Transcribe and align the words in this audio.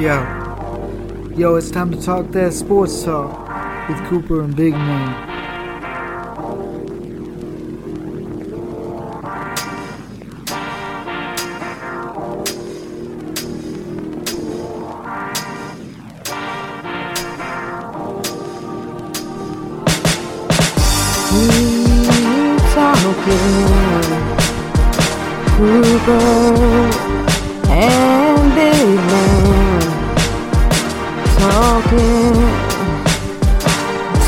Yo. 0.00 1.30
Yo, 1.36 1.54
it's 1.54 1.70
time 1.70 1.92
to 1.92 2.02
talk 2.02 2.26
that 2.32 2.52
sports 2.52 3.04
talk 3.04 3.28
with 3.88 3.98
Cooper 4.08 4.42
and 4.42 4.54
Big 4.56 4.72
Man. 4.72 5.33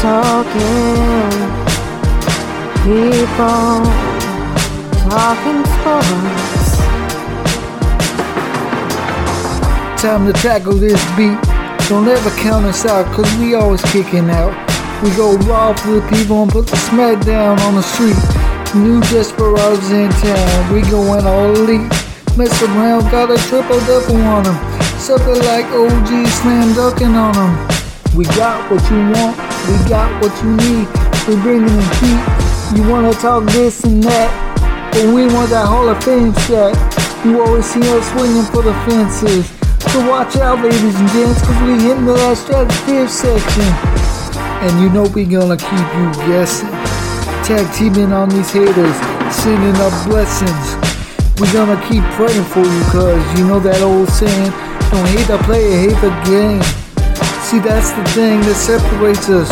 Talking, 0.01 1.31
people 2.85 3.81
talking 5.09 5.65
sports. 5.73 6.77
Time 10.03 10.27
to 10.27 10.33
tackle 10.35 10.75
this 10.75 11.03
beat. 11.17 11.39
Don't 11.89 12.07
ever 12.09 12.31
count 12.43 12.67
us 12.67 12.85
out, 12.85 13.07
cause 13.15 13.33
we 13.39 13.55
always 13.55 13.83
kicking 13.93 14.29
out. 14.29 14.53
We 15.03 15.11
go 15.17 15.37
raw 15.49 15.73
for 15.75 16.01
the 16.01 16.07
people 16.09 16.43
and 16.43 16.51
put 16.51 16.67
the 16.67 16.77
smack 16.77 17.25
down 17.25 17.59
on 17.61 17.77
the 17.77 17.83
street. 17.83 18.17
New 18.75 19.01
desperados 19.03 19.91
in 19.91 20.11
town, 20.11 20.75
we 20.75 20.83
going 20.91 21.25
all 21.25 21.55
elite. 21.55 21.89
Mess 22.37 22.63
around, 22.63 23.11
got 23.11 23.31
a 23.31 23.39
triple 23.49 23.81
double 23.87 24.17
on 24.17 24.45
them. 24.45 24.57
Something 24.99 25.39
like 25.45 25.65
OG 25.67 26.27
slam 26.29 26.75
dunking 26.75 27.15
on 27.15 27.33
them. 27.33 27.69
We 28.17 28.25
got 28.25 28.71
what 28.71 28.83
you 28.91 28.99
want, 29.11 29.46
we 29.67 29.77
got 29.89 30.09
what 30.23 30.33
you 30.43 30.55
need. 30.55 30.87
We 31.27 31.35
bringing 31.43 31.67
the 31.67 31.87
heat. 31.99 32.79
You 32.79 32.89
wanna 32.89 33.13
talk 33.13 33.45
this 33.51 33.83
and 33.85 34.03
that, 34.05 34.31
but 34.93 35.07
we 35.15 35.27
want 35.27 35.51
that 35.51 35.67
Hall 35.67 35.89
of 35.89 36.03
Fame 36.05 36.33
shot. 36.47 36.75
You 37.25 37.43
always 37.43 37.67
see 37.67 37.83
us 37.83 38.07
swinging 38.13 38.47
for 38.55 38.63
the 38.63 38.75
fences. 38.87 39.51
So 39.91 40.09
watch 40.09 40.37
out, 40.37 40.63
ladies 40.63 40.95
and 40.95 41.09
gents, 41.11 41.43
cause 41.43 41.59
we 41.67 41.83
hitting 41.83 42.07
the 42.07 42.15
last 42.15 42.43
stratosphere 42.43 43.09
section. 43.09 43.67
And 44.63 44.81
you 44.81 44.89
know 44.91 45.11
we 45.15 45.25
gonna 45.25 45.57
keep 45.57 45.87
you 45.99 46.07
guessing. 46.31 46.71
Tag 47.43 47.67
teaming 47.75 48.13
on 48.13 48.29
these 48.29 48.51
haters, 48.51 48.97
sending 49.35 49.77
up 49.83 49.95
blessings. 50.07 50.67
We 51.41 51.51
gonna 51.53 51.81
keep 51.89 52.05
praying 52.15 52.45
for 52.55 52.63
you, 52.63 52.83
cause 52.95 53.39
you 53.39 53.47
know 53.47 53.59
that 53.61 53.83
old 53.83 54.09
saying, 54.09 54.51
don't 54.91 55.07
hate 55.11 55.27
the 55.27 55.39
player, 55.43 55.91
hate 55.91 56.01
the 56.01 56.15
game. 56.23 56.86
See, 57.57 57.63
that's 57.63 57.89
the 57.93 58.05
thing 58.13 58.45
that 58.45 58.53
separates 58.61 59.33
us. 59.33 59.49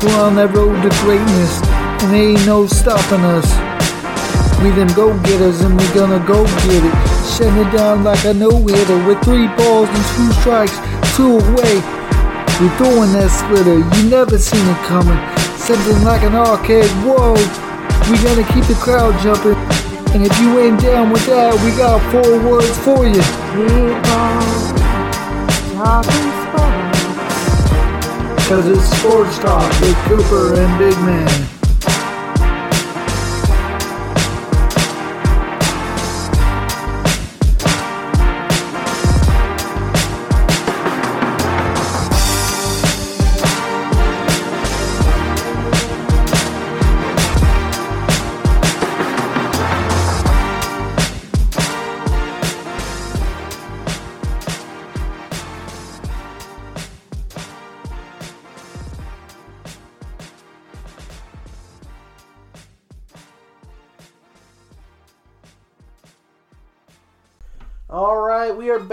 We're 0.00 0.24
on 0.24 0.40
that 0.40 0.56
road 0.56 0.72
to 0.72 0.88
greatness, 1.04 1.60
and 2.00 2.08
there 2.08 2.32
ain't 2.32 2.46
no 2.48 2.64
stopping 2.64 3.20
us. 3.28 3.44
We 4.64 4.72
them 4.72 4.88
go-getters, 4.96 5.60
and 5.60 5.76
we 5.76 5.84
gonna 5.92 6.16
go 6.24 6.48
get 6.64 6.80
it. 6.80 6.96
Shutting 7.28 7.60
it 7.60 7.68
down 7.76 8.08
like 8.08 8.24
a 8.24 8.32
no-hitter 8.32 8.96
with 9.04 9.20
three 9.20 9.52
balls 9.52 9.84
and 9.84 10.04
two 10.16 10.32
strikes, 10.40 10.72
two 11.12 11.44
away. 11.44 11.76
We 12.56 12.72
throwing 12.80 13.12
that 13.20 13.28
splitter, 13.28 13.84
you 13.84 14.00
never 14.08 14.40
seen 14.40 14.64
it 14.64 14.80
coming. 14.88 15.20
Something 15.60 16.00
like 16.08 16.24
an 16.24 16.32
arcade, 16.32 16.88
whoa. 17.04 17.36
We 18.08 18.16
gonna 18.24 18.48
keep 18.56 18.64
the 18.64 18.80
crowd 18.80 19.12
jumping. 19.20 19.60
And 20.16 20.24
if 20.24 20.32
you 20.40 20.56
ain't 20.56 20.80
down 20.80 21.12
with 21.12 21.28
that, 21.28 21.52
we 21.60 21.76
got 21.76 22.00
four 22.08 22.32
words 22.48 22.72
for 22.80 23.04
you. 23.04 23.20
People 23.52 23.92
talking 25.76 26.32
sports. 26.48 26.71
Cause 28.52 28.66
it's 28.66 28.84
sports 28.98 29.38
talk 29.38 29.80
with 29.80 29.96
Cooper 30.04 30.60
and 30.60 30.78
Big 30.78 30.94
Man. 31.06 31.61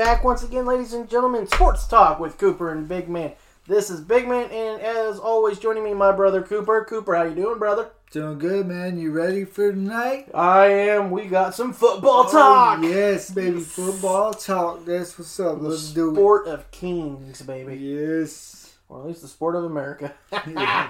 Back 0.09 0.23
once 0.23 0.41
again, 0.41 0.65
ladies 0.65 0.93
and 0.93 1.07
gentlemen. 1.07 1.45
Sports 1.45 1.85
Talk 1.85 2.19
with 2.19 2.39
Cooper 2.39 2.71
and 2.71 2.87
Big 2.87 3.07
Man. 3.07 3.33
This 3.67 3.91
is 3.91 4.01
Big 4.01 4.27
Man, 4.27 4.49
and 4.49 4.81
as 4.81 5.19
always, 5.19 5.59
joining 5.59 5.83
me, 5.83 5.93
my 5.93 6.11
brother 6.11 6.41
Cooper. 6.41 6.83
Cooper, 6.89 7.15
how 7.15 7.25
you 7.25 7.35
doing, 7.35 7.59
brother? 7.59 7.91
Doing 8.09 8.39
good, 8.39 8.65
man. 8.65 8.97
You 8.97 9.11
ready 9.11 9.45
for 9.45 9.71
tonight? 9.71 10.31
I 10.33 10.65
am. 10.65 11.11
We 11.11 11.25
got 11.25 11.53
some 11.53 11.73
football 11.73 12.25
oh, 12.27 12.31
talk. 12.31 12.79
Oh, 12.79 12.87
yes, 12.87 13.29
baby. 13.29 13.59
Football 13.59 14.33
talk. 14.33 14.83
That's 14.83 15.15
what's 15.19 15.39
up. 15.39 15.61
The 15.61 15.67
Let's 15.69 15.91
do 15.91 16.09
it. 16.09 16.15
sport 16.15 16.47
of 16.47 16.71
kings, 16.71 17.43
baby. 17.43 17.75
Yes. 17.75 18.77
Or 18.89 19.01
at 19.01 19.05
least 19.05 19.21
the 19.21 19.27
sport 19.27 19.55
of 19.55 19.65
America. 19.65 20.11
Yeah. 20.47 20.89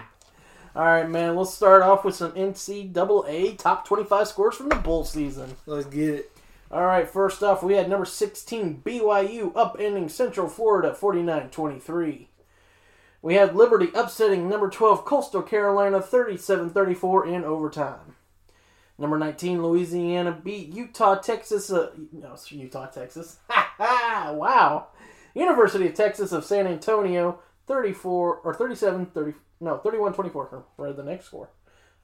All 0.77 0.85
right, 0.85 1.09
man. 1.09 1.35
We'll 1.35 1.43
start 1.43 1.81
off 1.81 2.05
with 2.05 2.15
some 2.15 2.31
NCAA 2.31 3.57
top 3.57 3.85
25 3.85 4.29
scores 4.29 4.55
from 4.55 4.69
the 4.69 4.75
bowl 4.75 5.03
season. 5.03 5.57
Let's 5.65 5.87
get 5.87 6.09
it. 6.09 6.31
All 6.71 6.85
right, 6.85 7.09
first 7.09 7.41
off, 7.41 7.63
we 7.63 7.73
had 7.73 7.89
number 7.89 8.05
16 8.05 8.83
BYU 8.85 9.51
upending 9.53 10.09
Central 10.09 10.47
Florida 10.47 10.95
49-23. 10.99 12.27
We 13.21 13.33
had 13.33 13.55
Liberty 13.55 13.89
upsetting 13.95 14.47
number 14.47 14.69
12 14.69 15.03
Coastal 15.03 15.41
Carolina 15.41 15.99
37-34 15.99 17.27
in 17.33 17.43
overtime. 17.43 18.15
Number 18.99 19.17
19 19.17 19.63
Louisiana 19.63 20.31
beat 20.31 20.73
Utah 20.73 21.15
Texas 21.15 21.71
uh, 21.71 21.91
no, 22.11 22.35
Utah 22.49 22.85
Texas. 22.87 23.37
Ha 23.49 23.73
ha! 23.77 24.31
wow. 24.33 24.87
University 25.33 25.87
of 25.87 25.95
Texas 25.95 26.31
of 26.31 26.45
San 26.45 26.67
Antonio 26.67 27.39
34 27.65 28.37
or 28.37 28.53
37 28.53 29.05
30 29.07 29.33
no 29.61 29.77
31 29.77 30.13
24 30.13 30.65
read 30.77 30.97
the 30.97 31.03
next 31.03 31.25
score. 31.25 31.49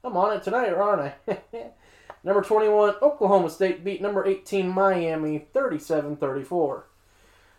I'm 0.02 0.16
on 0.16 0.36
it 0.36 0.42
tonight, 0.42 0.72
aren't 0.72 1.12
I? 1.28 1.38
Number 2.24 2.42
21, 2.42 2.96
Oklahoma 3.02 3.50
State 3.50 3.84
beat 3.84 4.02
number 4.02 4.26
18, 4.26 4.68
Miami 4.68 5.46
37 5.52 6.16
34. 6.16 6.86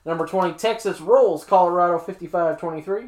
Number 0.06 0.26
20, 0.26 0.54
Texas 0.58 1.02
rolls 1.02 1.44
Colorado 1.44 2.00
55 2.00 2.60
23. 2.60 3.08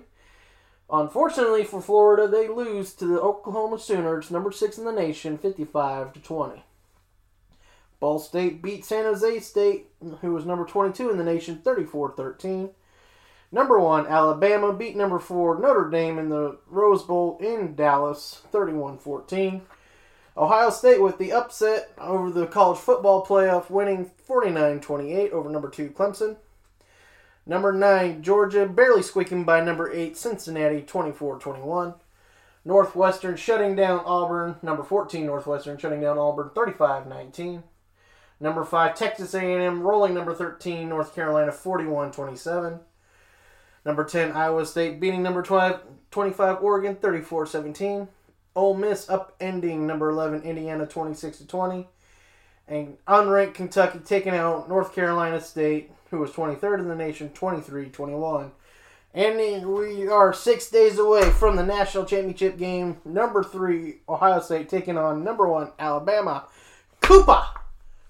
Unfortunately 0.92 1.64
for 1.64 1.82
Florida, 1.82 2.28
they 2.28 2.48
lose 2.48 2.94
to 2.94 3.06
the 3.06 3.22
Oklahoma 3.22 3.78
Sooners, 3.78 4.32
number 4.32 4.52
6 4.52 4.78
in 4.78 4.86
the 4.86 4.92
nation, 4.92 5.38
55 5.38 6.14
to 6.14 6.20
20. 6.20 6.64
Ball 8.00 8.20
State 8.20 8.62
beat 8.62 8.86
San 8.86 9.04
Jose 9.04 9.40
State, 9.40 9.88
who 10.22 10.34
was 10.34 10.46
number 10.46 10.66
22 10.66 11.10
in 11.10 11.18
the 11.18 11.24
nation, 11.24 11.62
34 11.64 12.14
13. 12.16 12.70
Number 13.52 13.80
1, 13.80 14.08
Alabama 14.08 14.74
beat 14.74 14.96
number 14.96 15.20
4, 15.20 15.60
Notre 15.60 15.90
Dame 15.90 16.20
in 16.20 16.30
the 16.30 16.58
Rose 16.68 17.04
Bowl 17.04 17.38
in 17.42 17.76
Dallas, 17.76 18.42
31 18.52 18.98
14. 19.00 19.62
Ohio 20.38 20.70
State 20.70 21.02
with 21.02 21.18
the 21.18 21.32
upset 21.32 21.92
over 21.98 22.30
the 22.32 22.48
college 22.48 22.80
football 22.80 23.26
playoff, 23.26 23.70
winning 23.70 24.10
49 24.26 24.80
28 24.80 25.32
over 25.32 25.50
number 25.50 25.70
2 25.70 25.90
Clemson. 25.90 26.38
Number 27.46 27.74
9, 27.74 28.22
Georgia 28.22 28.68
barely 28.68 29.02
squeaking 29.02 29.44
by 29.44 29.62
number 29.62 29.92
8 29.92 30.16
Cincinnati 30.16 30.82
24 30.82 31.40
21. 31.40 31.96
Northwestern 32.66 33.36
shutting 33.36 33.76
down 33.76 34.02
Auburn. 34.06 34.58
Number 34.62 34.84
14, 34.84 35.26
Northwestern 35.26 35.78
shutting 35.78 36.02
down 36.02 36.18
Auburn 36.18 36.52
35 36.54 37.08
19. 37.08 37.64
Number 38.40 38.64
5, 38.64 38.96
Texas 38.96 39.34
A&M 39.34 39.82
rolling 39.82 40.14
number 40.14 40.34
13, 40.34 40.88
North 40.88 41.14
Carolina 41.14 41.52
41-27. 41.52 42.80
Number 43.84 44.06
10, 44.06 44.32
Iowa 44.32 44.66
State 44.66 45.00
beating 45.00 45.22
number 45.22 45.42
12, 45.42 45.82
25, 46.12 46.64
Oregon 46.64 46.96
34-17. 46.96 48.08
Ole 48.56 48.76
Miss 48.76 49.06
upending 49.08 49.80
number 49.82 50.10
11, 50.10 50.44
Indiana 50.44 50.86
26 50.86 51.40
to 51.40 51.48
20. 51.48 51.88
And 52.68 52.98
unranked 53.08 53.56
Kentucky 53.56 54.00
taking 54.00 54.34
out 54.34 54.70
North 54.70 54.94
Carolina 54.94 55.42
State, 55.42 55.92
who 56.12 56.20
was 56.20 56.32
23rd 56.32 56.80
in 56.80 56.88
the 56.88 56.96
nation, 56.96 57.30
23-21. 57.30 58.52
And 59.14 59.68
we 59.74 60.08
are 60.08 60.34
six 60.34 60.70
days 60.70 61.00
away 61.00 61.32
from 61.32 61.56
the 61.56 61.66
national 61.66 62.06
championship 62.06 62.60
game. 62.60 62.98
Number 63.04 63.44
three, 63.44 63.98
Ohio 64.08 64.40
State 64.40 64.70
taking 64.70 64.98
on 65.00 65.24
number 65.24 65.48
one, 65.48 65.72
Alabama. 65.80 66.46
Cooper, 67.02 67.44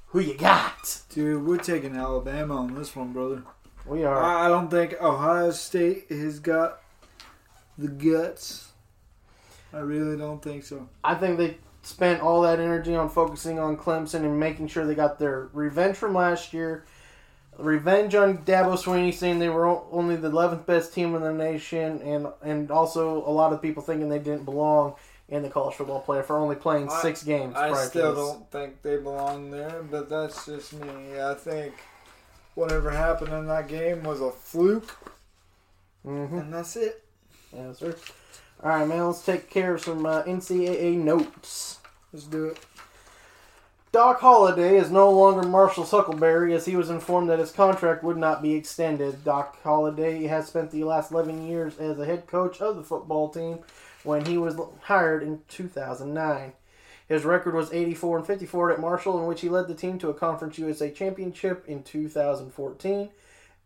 who 0.08 0.20
you 0.20 0.38
got? 0.38 1.02
Dude, 1.10 1.46
we're 1.46 1.58
taking 1.58 1.96
Alabama 1.96 2.58
on 2.58 2.76
this 2.76 2.98
one, 2.98 3.14
brother. 3.14 3.44
We 3.86 4.04
are. 4.04 4.22
I 4.22 4.50
don't 4.50 4.70
think 4.70 5.02
Ohio 5.02 5.52
State 5.52 6.08
has 6.10 6.40
got 6.40 6.82
the 7.78 7.88
guts. 7.88 8.72
I 9.74 9.80
really 9.80 10.18
don't 10.18 10.42
think 10.42 10.64
so. 10.64 10.88
I 11.04 11.16
think 11.16 11.38
they 11.38 11.58
spent 11.84 12.22
all 12.22 12.42
that 12.42 12.60
energy 12.60 12.96
on 12.96 13.10
focusing 13.10 13.60
on 13.60 13.78
Clemson 13.78 14.24
and 14.26 14.40
making 14.40 14.68
sure 14.68 14.86
they 14.86 14.96
got 14.96 15.20
their 15.20 15.50
revenge 15.54 15.96
from 15.96 16.14
last 16.14 16.54
year. 16.54 16.86
Revenge 17.58 18.16
on 18.16 18.40
Dabo 18.40 18.78
Swinney 18.78 19.14
saying 19.14 19.40
they 19.40 19.50
were 19.50 19.68
only 19.92 20.16
the 20.16 20.30
11th 20.30 20.66
best 20.66 20.94
team 20.94 21.14
in 21.16 21.22
the 21.22 21.34
nation, 21.34 22.02
and 22.02 22.28
and 22.42 22.72
also 22.72 23.18
a 23.26 23.30
lot 23.32 23.52
of 23.54 23.62
people 23.62 23.84
thinking 23.84 24.08
they 24.10 24.18
didn't 24.20 24.46
belong 24.46 24.96
in 25.28 25.44
the 25.44 25.50
college 25.50 25.76
football 25.76 26.02
playoff 26.02 26.26
for 26.26 26.38
only 26.40 26.56
playing 26.56 26.90
I- 26.90 27.02
six 27.02 27.22
games. 27.22 27.56
I 27.56 27.70
prior 27.70 27.84
to 27.84 27.90
still 27.90 28.16
don't 28.16 28.50
think 28.52 28.82
they 28.82 28.98
belong 28.98 29.52
there, 29.52 29.84
but 29.92 30.10
that's 30.10 30.46
just 30.46 30.74
me. 30.74 31.22
I 31.22 31.34
think 31.34 31.74
whatever 32.56 32.90
happened 32.92 33.34
in 33.34 33.46
that 33.48 33.68
game 33.68 34.04
was 34.04 34.22
a 34.22 34.32
fluke, 34.32 34.96
Mhm. 36.06 36.32
and 36.42 36.54
that's 36.54 36.76
it. 36.78 37.04
Yes, 37.54 37.80
sir. 37.80 37.94
All 38.62 38.72
right, 38.72 38.88
man. 38.88 39.08
Let's 39.08 39.24
take 39.24 39.50
care 39.50 39.76
of 39.76 39.82
some 39.82 40.06
uh, 40.06 40.24
NCAA 40.24 40.98
notes. 40.98 41.80
Let's 42.12 42.26
do 42.26 42.48
it. 42.48 42.60
Doc 43.92 44.20
Holliday 44.20 44.78
is 44.78 44.92
no 44.92 45.10
longer 45.10 45.48
Marshall's 45.48 45.92
Huckleberry 45.92 46.54
as 46.54 46.66
he 46.66 46.76
was 46.76 46.90
informed 46.90 47.30
that 47.30 47.40
his 47.40 47.52
contract 47.52 48.04
would 48.04 48.18
not 48.18 48.44
be 48.44 48.54
extended. 48.54 49.24
Doc 49.24 49.58
Holliday 49.64 50.28
has 50.28 50.48
spent 50.48 50.72
the 50.72 50.84
last 50.84 51.12
11 51.12 51.48
years 51.48 51.78
as 51.78 51.98
a 51.98 52.06
head 52.06 52.28
coach 52.28 52.62
of 52.62 52.76
the 52.76 52.84
football 52.84 53.30
team 53.30 53.60
when 54.04 54.26
he 54.26 54.38
was 54.38 54.56
hired 54.82 55.24
in 55.24 55.42
2009. 55.48 56.52
His 57.08 57.26
record 57.26 57.56
was 57.56 57.74
84 57.74 58.20
and 58.20 58.28
54 58.28 58.72
at 58.74 58.80
Marshall, 58.80 59.20
in 59.20 59.26
which 59.26 59.42
he 59.42 59.50
led 59.50 59.68
the 59.68 59.74
team 59.74 59.98
to 60.00 60.10
a 60.10 60.14
Conference 60.14 60.60
USA 60.60 60.92
championship 60.92 61.64
in 61.68 61.82
2014 61.82 63.10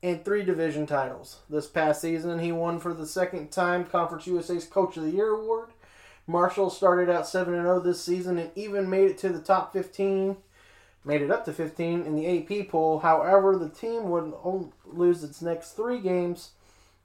and 0.03 0.23
three 0.23 0.43
division 0.43 0.85
titles. 0.85 1.39
This 1.49 1.65
past 1.65 2.01
season, 2.01 2.37
he 2.39 2.51
won 2.51 2.79
for 2.79 2.93
the 2.93 3.07
second 3.07 3.51
time 3.51 3.85
Conference 3.85 4.27
USA's 4.27 4.65
Coach 4.65 4.97
of 4.97 5.03
the 5.03 5.11
Year 5.11 5.29
award. 5.29 5.69
Marshall 6.27 6.69
started 6.69 7.09
out 7.09 7.27
7 7.27 7.53
0 7.53 7.79
this 7.79 8.03
season 8.03 8.37
and 8.37 8.51
even 8.55 8.89
made 8.89 9.09
it 9.09 9.17
to 9.19 9.29
the 9.29 9.41
top 9.41 9.73
15, 9.73 10.37
made 11.03 11.21
it 11.21 11.31
up 11.31 11.45
to 11.45 11.53
15 11.53 12.03
in 12.03 12.15
the 12.15 12.61
AP 12.61 12.69
poll. 12.69 12.99
However, 12.99 13.57
the 13.57 13.69
team 13.69 14.09
would 14.09 14.33
lose 14.85 15.23
its 15.23 15.41
next 15.41 15.71
three 15.71 15.99
games 15.99 16.51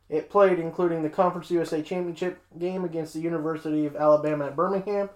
it 0.08 0.30
played, 0.30 0.58
including 0.58 1.02
the 1.02 1.10
Conference 1.10 1.50
USA 1.50 1.82
Championship 1.82 2.40
game 2.58 2.84
against 2.84 3.12
the 3.14 3.20
University 3.20 3.84
of 3.84 3.94
Alabama 3.94 4.46
at 4.46 4.56
Birmingham 4.56 5.10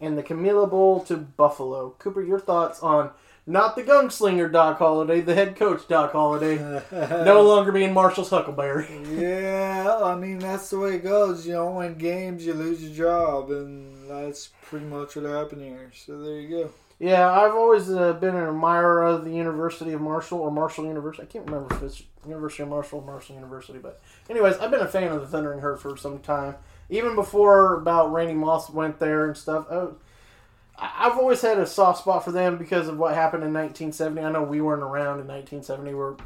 and 0.00 0.16
the 0.16 0.22
Camellia 0.22 0.68
Bowl 0.68 1.00
to 1.04 1.16
Buffalo. 1.16 1.94
Cooper, 1.98 2.22
your 2.22 2.38
thoughts 2.38 2.80
on 2.80 3.10
not 3.46 3.76
the 3.76 3.82
gunslinger 3.82 4.50
Doc 4.50 4.78
Holliday, 4.78 5.20
the 5.20 5.34
head 5.34 5.56
coach 5.56 5.86
Doc 5.86 6.12
Holliday, 6.12 6.56
no 6.92 7.42
longer 7.46 7.72
being 7.72 7.94
Marshall's 7.94 8.30
Huckleberry. 8.30 8.88
Yeah, 9.16 10.00
I 10.02 10.16
mean 10.16 10.38
that's 10.38 10.70
the 10.70 10.78
way 10.78 10.94
it 10.96 11.04
goes. 11.04 11.46
You 11.46 11.54
know, 11.54 11.70
win 11.70 11.94
games, 11.94 12.44
you 12.44 12.54
lose 12.54 12.82
your 12.82 12.92
job, 12.92 13.50
and 13.50 14.08
that's 14.08 14.50
pretty 14.62 14.86
much 14.86 15.16
what 15.16 15.24
happened 15.24 15.62
here. 15.62 15.90
So 15.94 16.20
there 16.20 16.40
you 16.40 16.48
go. 16.48 16.70
Yeah, 16.98 17.30
I've 17.30 17.54
always 17.54 17.90
uh, 17.90 18.14
been 18.14 18.34
an 18.34 18.48
admirer 18.48 19.04
of 19.04 19.24
the 19.24 19.30
University 19.30 19.92
of 19.92 20.00
Marshall 20.00 20.38
or 20.38 20.50
Marshall 20.50 20.86
University. 20.86 21.24
I 21.24 21.30
can't 21.30 21.44
remember 21.44 21.74
if 21.74 21.82
it's 21.82 22.02
University 22.26 22.62
of 22.62 22.70
Marshall 22.70 23.00
or 23.00 23.04
Marshall 23.04 23.34
University, 23.34 23.78
but 23.78 24.00
anyways, 24.30 24.56
I've 24.56 24.70
been 24.70 24.80
a 24.80 24.88
fan 24.88 25.12
of 25.12 25.20
the 25.20 25.26
Thundering 25.26 25.60
Herd 25.60 25.78
for 25.78 25.96
some 25.96 26.20
time. 26.20 26.56
Even 26.88 27.14
before 27.14 27.74
about 27.74 28.12
Randy 28.12 28.32
Moss 28.32 28.70
went 28.70 28.98
there 28.98 29.26
and 29.26 29.36
stuff. 29.36 29.66
I, 29.70 29.88
I've 30.78 31.16
always 31.18 31.40
had 31.40 31.58
a 31.58 31.66
soft 31.66 32.00
spot 32.00 32.24
for 32.24 32.32
them 32.32 32.58
because 32.58 32.88
of 32.88 32.98
what 32.98 33.14
happened 33.14 33.44
in 33.44 33.52
1970. 33.52 34.20
I 34.20 34.30
know 34.30 34.42
we 34.42 34.60
weren't 34.60 34.82
around 34.82 35.20
in 35.20 35.26
1970. 35.26 35.94
We're 35.94 36.16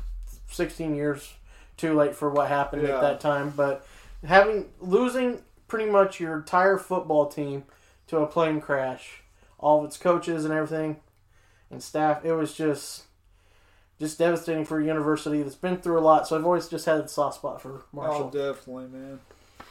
16 0.48 0.94
years 0.94 1.32
too 1.76 1.94
late 1.94 2.14
for 2.14 2.30
what 2.30 2.48
happened 2.48 2.82
Yeah. 2.82 2.96
at 2.96 3.00
that 3.00 3.20
time, 3.20 3.52
but 3.56 3.86
having 4.26 4.68
losing 4.80 5.42
pretty 5.68 5.90
much 5.90 6.20
your 6.20 6.36
entire 6.36 6.76
football 6.76 7.26
team 7.26 7.64
to 8.08 8.18
a 8.18 8.26
plane 8.26 8.60
crash, 8.60 9.22
all 9.58 9.78
of 9.80 9.84
its 9.86 9.96
coaches 9.96 10.44
and 10.44 10.52
everything 10.52 10.96
and 11.70 11.82
staff, 11.82 12.24
it 12.24 12.32
was 12.32 12.52
just 12.52 13.04
just 13.98 14.18
devastating 14.18 14.64
for 14.64 14.80
a 14.80 14.84
university 14.84 15.42
that's 15.42 15.54
been 15.54 15.76
through 15.76 15.98
a 15.98 16.00
lot. 16.00 16.26
So 16.26 16.34
I've 16.36 16.44
always 16.46 16.68
just 16.68 16.86
had 16.86 17.00
a 17.00 17.06
soft 17.06 17.36
spot 17.36 17.60
for 17.60 17.72
oh, 17.74 17.84
Marshall. 17.92 18.30
Oh, 18.34 18.52
definitely, 18.52 18.86
man. 18.88 19.20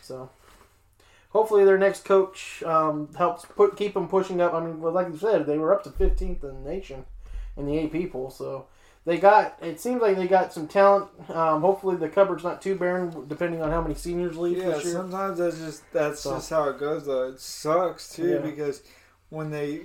So 0.02 0.30
hopefully 1.30 1.66
their 1.66 1.78
next 1.78 2.06
coach 2.06 2.62
um, 2.64 3.10
helps 3.18 3.46
put 3.46 3.76
keep 3.78 3.94
them 3.94 4.08
pushing 4.08 4.42
up. 4.42 4.54
I 4.54 4.60
mean, 4.64 4.80
well, 4.80 4.94
like 4.94 5.08
you 5.08 5.18
said, 5.18 5.46
they 5.46 5.58
were 5.58 5.74
up 5.74 5.84
to 5.84 5.90
15th 5.90 6.44
in 6.44 6.64
the 6.64 6.70
nation 6.70 7.06
in 7.58 7.66
the 7.66 7.80
AP 7.86 8.12
poll. 8.12 8.30
So 8.30 8.68
they 9.06 9.18
got. 9.18 9.58
It 9.62 9.80
seems 9.80 10.02
like 10.02 10.18
they 10.18 10.28
got 10.28 10.54
some 10.54 10.68
talent. 10.68 11.08
Um, 11.30 11.62
hopefully 11.62 11.96
the 11.96 12.10
cupboard's 12.10 12.44
not 12.44 12.62
too 12.62 12.76
barren, 12.76 13.28
depending 13.28 13.62
on 13.62 13.72
how 13.72 13.81
many 13.81 13.96
seniors 13.96 14.38
leave 14.38 14.58
Yeah, 14.58 14.70
this 14.72 14.86
year. 14.86 14.94
sometimes 14.94 15.40
that's 15.40 15.58
just 15.58 15.92
that's 15.94 16.22
So- 16.22 16.36
just 16.36 16.50
how 16.50 16.70
it 16.70 16.80
goes. 16.80 17.06
Though 17.06 17.30
it 17.30 17.40
sucks 17.40 18.10
too 18.14 18.30
Yeah. 18.30 18.38
because 18.40 18.81
when 19.30 19.52
they, 19.52 19.81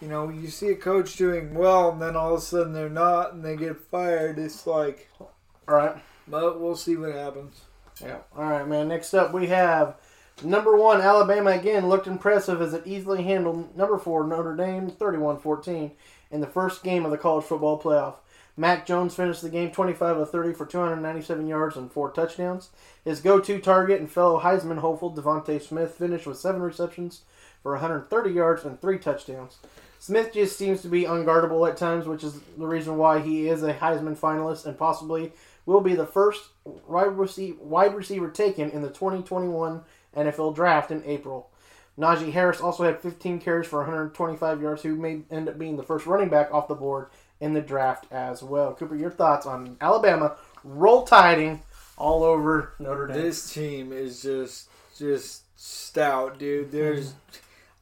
you 0.00 0.08
know, 0.08 0.28
you 0.28 0.48
see 0.48 0.68
a 0.68 0.76
coach 0.76 1.16
doing 1.16 1.54
well 1.54 1.90
and 1.90 2.00
then 2.02 2.14
all 2.16 2.34
of 2.34 2.38
a 2.38 2.42
sudden 2.42 2.72
they're 2.74 2.88
not 2.90 3.32
and 3.32 3.44
they 3.44 3.56
get 3.56 3.76
fired. 3.80 4.38
It's 4.38 4.66
like, 4.66 5.08
All 5.20 5.28
right. 5.66 5.96
but 6.28 6.60
we'll 6.60 6.76
see 6.76 6.96
what 6.96 7.12
happens. 7.14 7.62
Yeah. 8.02 8.18
All 8.36 8.44
right, 8.44 8.68
man. 8.68 8.88
Next 8.88 9.14
up, 9.14 9.32
we 9.32 9.46
have 9.46 9.96
number 10.42 10.76
one 10.76 11.00
Alabama 11.00 11.50
again 11.50 11.88
looked 11.88 12.06
impressive 12.06 12.60
as 12.60 12.74
it 12.74 12.86
easily 12.86 13.22
handled 13.22 13.76
number 13.76 13.98
four 13.98 14.26
Notre 14.26 14.54
Dame 14.54 14.90
31-14 14.90 15.92
in 16.30 16.40
the 16.40 16.46
first 16.46 16.82
game 16.82 17.04
of 17.04 17.10
the 17.10 17.18
college 17.18 17.44
football 17.44 17.80
playoff. 17.80 18.16
Mac 18.58 18.86
Jones 18.86 19.14
finished 19.14 19.42
the 19.42 19.50
game 19.50 19.70
25 19.70 20.16
of 20.16 20.30
30 20.30 20.54
for 20.54 20.64
297 20.64 21.46
yards 21.46 21.76
and 21.76 21.92
four 21.92 22.10
touchdowns. 22.10 22.70
His 23.04 23.20
go-to 23.20 23.58
target 23.58 24.00
and 24.00 24.10
fellow 24.10 24.40
Heisman 24.40 24.78
hopeful 24.78 25.14
DeVonta 25.14 25.60
Smith 25.60 25.92
finished 25.92 26.26
with 26.26 26.38
seven 26.38 26.62
receptions 26.62 27.22
for 27.62 27.72
130 27.72 28.30
yards 28.30 28.64
and 28.64 28.80
three 28.80 28.98
touchdowns. 28.98 29.58
Smith 29.98 30.32
just 30.32 30.56
seems 30.56 30.82
to 30.82 30.88
be 30.88 31.04
unguardable 31.04 31.68
at 31.68 31.76
times, 31.76 32.06
which 32.06 32.24
is 32.24 32.40
the 32.56 32.66
reason 32.66 32.96
why 32.96 33.20
he 33.20 33.48
is 33.48 33.62
a 33.62 33.74
Heisman 33.74 34.16
finalist 34.16 34.64
and 34.64 34.78
possibly 34.78 35.32
will 35.66 35.80
be 35.80 35.94
the 35.94 36.06
first 36.06 36.50
wide 36.64 37.18
receiver, 37.18 37.62
wide 37.62 37.94
receiver 37.94 38.30
taken 38.30 38.70
in 38.70 38.82
the 38.82 38.88
2021 38.88 39.82
NFL 40.16 40.54
Draft 40.54 40.90
in 40.90 41.04
April. 41.04 41.50
Najee 41.98 42.32
Harris 42.32 42.60
also 42.60 42.84
had 42.84 43.00
15 43.00 43.40
carries 43.40 43.66
for 43.66 43.78
125 43.80 44.60
yards, 44.60 44.82
who 44.82 44.96
may 44.96 45.22
end 45.30 45.48
up 45.48 45.58
being 45.58 45.76
the 45.76 45.82
first 45.82 46.06
running 46.06 46.28
back 46.28 46.52
off 46.52 46.68
the 46.68 46.74
board 46.74 47.08
in 47.40 47.54
the 47.54 47.60
draft 47.60 48.06
as 48.10 48.42
well. 48.42 48.74
Cooper, 48.74 48.96
your 48.96 49.10
thoughts 49.10 49.46
on 49.46 49.76
Alabama 49.80 50.36
roll 50.64 51.04
tiding 51.04 51.62
all 51.96 52.22
over 52.22 52.74
Notre 52.78 53.06
Dame? 53.06 53.16
This 53.16 53.52
team 53.52 53.92
is 53.92 54.22
just 54.22 54.68
just 54.98 55.42
stout, 55.58 56.38
dude. 56.38 56.70
There's, 56.70 57.14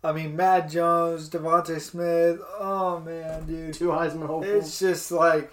I 0.03 0.12
mean, 0.12 0.37
Matt 0.37 0.71
Jones, 0.71 1.29
DeVonta 1.31 1.81
Smith. 1.81 2.41
Oh 2.59 3.00
man, 3.00 3.47
dude. 3.47 3.75
Two 3.75 3.88
Heisman 3.88 4.26
hopefuls. 4.26 4.64
It's 4.64 4.79
just 4.79 5.11
like 5.11 5.53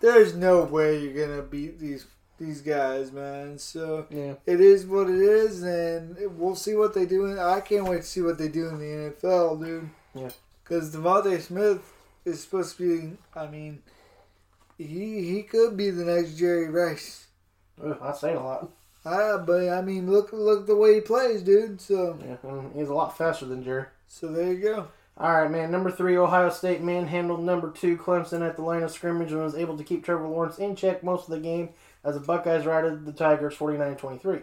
there's 0.00 0.34
no 0.34 0.64
way 0.64 1.00
you're 1.00 1.26
gonna 1.26 1.42
beat 1.42 1.78
these 1.78 2.06
these 2.38 2.60
guys, 2.60 3.10
man. 3.12 3.58
So 3.58 4.06
Yeah. 4.10 4.34
it 4.46 4.60
is 4.60 4.86
what 4.86 5.08
it 5.10 5.20
is, 5.20 5.62
and 5.62 6.16
we'll 6.38 6.54
see 6.54 6.74
what 6.74 6.94
they 6.94 7.06
do. 7.06 7.26
In, 7.26 7.38
I 7.38 7.60
can't 7.60 7.86
wait 7.86 8.02
to 8.02 8.06
see 8.06 8.22
what 8.22 8.38
they 8.38 8.48
do 8.48 8.68
in 8.68 8.78
the 8.78 8.86
NFL, 9.10 9.56
dude. 9.56 9.90
Yeah. 10.14 10.30
Because 10.62 10.94
DeVonta 10.94 11.40
Smith 11.40 11.80
is 12.24 12.42
supposed 12.42 12.76
to 12.76 12.82
be. 13.10 13.16
I 13.34 13.46
mean, 13.46 13.82
he 14.76 15.24
he 15.34 15.42
could 15.42 15.76
be 15.76 15.90
the 15.90 16.04
next 16.04 16.34
Jerry 16.36 16.68
Rice. 16.68 17.26
Ugh, 17.82 17.96
that's 18.02 18.20
saying 18.20 18.36
a 18.36 18.44
lot. 18.44 18.70
Ah, 19.04 19.38
but 19.38 19.68
I 19.70 19.80
mean, 19.82 20.10
look 20.10 20.32
look 20.32 20.66
the 20.66 20.76
way 20.76 20.94
he 20.94 21.00
plays, 21.00 21.42
dude. 21.42 21.80
So 21.80 22.18
Yeah, 22.24 22.36
he's 22.74 22.88
a 22.88 22.94
lot 22.94 23.16
faster 23.16 23.46
than 23.46 23.62
Jerry. 23.64 23.86
so 24.06 24.28
there 24.28 24.52
you 24.52 24.60
go. 24.60 24.88
All 25.16 25.32
right, 25.42 25.50
man. 25.50 25.72
Number 25.72 25.90
three, 25.90 26.16
Ohio 26.16 26.48
State 26.48 26.80
manhandled 26.80 27.40
number 27.42 27.70
two 27.72 27.96
Clemson 27.96 28.46
at 28.48 28.54
the 28.54 28.62
line 28.62 28.84
of 28.84 28.90
scrimmage 28.92 29.32
and 29.32 29.42
was 29.42 29.56
able 29.56 29.76
to 29.76 29.82
keep 29.82 30.04
Trevor 30.04 30.28
Lawrence 30.28 30.58
in 30.58 30.76
check 30.76 31.02
most 31.02 31.24
of 31.24 31.30
the 31.30 31.40
game 31.40 31.70
as 32.04 32.14
the 32.14 32.20
Buckeyes 32.20 32.66
routed 32.66 33.04
the 33.04 33.12
Tigers 33.12 33.56
49-23. 33.56 34.42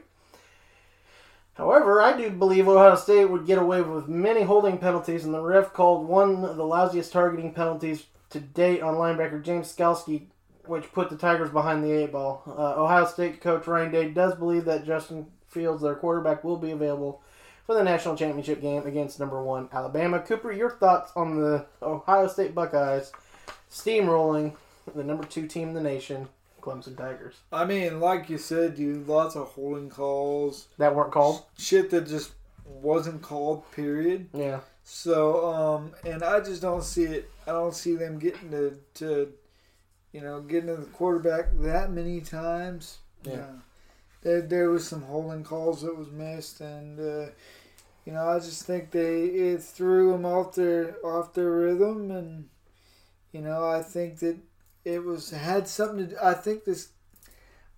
However, 1.55 2.01
I 2.01 2.17
do 2.17 2.29
believe 2.29 2.67
Ohio 2.67 2.95
State 2.95 3.25
would 3.25 3.47
get 3.47 3.57
away 3.57 3.81
with 3.81 4.09
many 4.09 4.43
holding 4.43 4.77
penalties, 4.77 5.23
and 5.23 5.33
the 5.33 5.41
ref 5.41 5.71
called 5.71 6.07
one 6.07 6.43
of 6.43 6.57
the 6.57 6.63
lousiest 6.63 7.11
targeting 7.11 7.53
penalties 7.53 8.07
to 8.31 8.39
date 8.39 8.81
on 8.81 8.95
linebacker 8.95 9.41
James 9.41 9.73
Skalski, 9.73 10.23
which 10.65 10.91
put 10.91 11.09
the 11.09 11.17
Tigers 11.17 11.51
behind 11.51 11.83
the 11.83 11.91
eight 11.91 12.11
ball. 12.11 12.43
Uh, 12.45 12.83
Ohio 12.83 13.05
State 13.05 13.39
coach 13.39 13.67
Ryan 13.67 13.91
Day 13.91 14.09
does 14.09 14.35
believe 14.35 14.65
that 14.65 14.85
Justin 14.85 15.27
Fields, 15.47 15.81
their 15.81 15.95
quarterback, 15.95 16.43
will 16.43 16.57
be 16.57 16.71
available 16.71 17.21
for 17.65 17.73
the 17.73 17.83
national 17.83 18.17
championship 18.17 18.61
game 18.61 18.85
against 18.85 19.19
number 19.19 19.41
one 19.41 19.69
Alabama. 19.71 20.19
Cooper, 20.19 20.51
your 20.51 20.71
thoughts 20.71 21.11
on 21.15 21.39
the 21.39 21.65
Ohio 21.81 22.27
State 22.27 22.53
Buckeyes 22.53 23.13
steamrolling 23.71 24.55
the 24.93 25.03
number 25.03 25.23
two 25.23 25.47
team 25.47 25.69
in 25.69 25.73
the 25.73 25.81
nation, 25.81 26.27
Clemson 26.65 26.97
Tigers? 26.97 27.35
I 27.51 27.63
mean, 27.65 27.99
like 27.99 28.29
you 28.29 28.37
said, 28.37 28.79
you 28.79 29.03
lots 29.07 29.35
of 29.35 29.47
holding 29.49 29.89
calls, 29.89 30.67
That 30.79 30.95
weren't 30.95 31.11
called. 31.11 31.43
shit 31.57 31.91
that 31.91 32.07
just 32.07 32.31
wasn't 32.65 33.21
called. 33.21 33.69
Period. 33.71 34.27
Yeah. 34.33 34.59
So, 34.83 35.45
um, 35.53 35.91
and 36.05 36.23
I 36.23 36.39
just 36.41 36.61
don't 36.61 36.83
see 36.83 37.03
it. 37.03 37.29
I 37.47 37.51
don't 37.51 37.73
see 37.75 37.95
them 37.95 38.19
getting 38.19 38.49
to, 38.51 38.77
to 38.95 39.31
you 40.11 40.21
know, 40.21 40.41
getting 40.41 40.67
to 40.67 40.75
the 40.77 40.85
quarterback 40.87 41.49
that 41.59 41.91
many 41.91 42.21
times. 42.21 42.97
Yeah. 43.23 43.45
There, 44.21 44.41
there 44.41 44.69
was 44.71 44.87
some 44.87 45.03
holding 45.03 45.43
calls 45.43 45.81
that 45.83 45.95
was 45.95 46.09
missed, 46.09 46.61
and 46.61 46.99
uh, 46.99 47.29
you 48.05 48.13
know, 48.13 48.27
I 48.27 48.39
just 48.39 48.63
think 48.65 48.89
they 48.91 49.23
it 49.25 49.61
threw 49.63 50.11
them 50.11 50.25
off 50.25 50.55
their 50.55 50.95
off 51.05 51.33
their 51.33 51.51
rhythm, 51.51 52.09
and 52.11 52.49
you 53.31 53.41
know, 53.41 53.67
I 53.67 53.81
think 53.83 54.19
that 54.19 54.37
it 54.85 55.03
was 55.03 55.31
had 55.31 55.67
something 55.67 56.09
to. 56.09 56.25
I 56.25 56.33
think 56.33 56.63
this. 56.63 56.89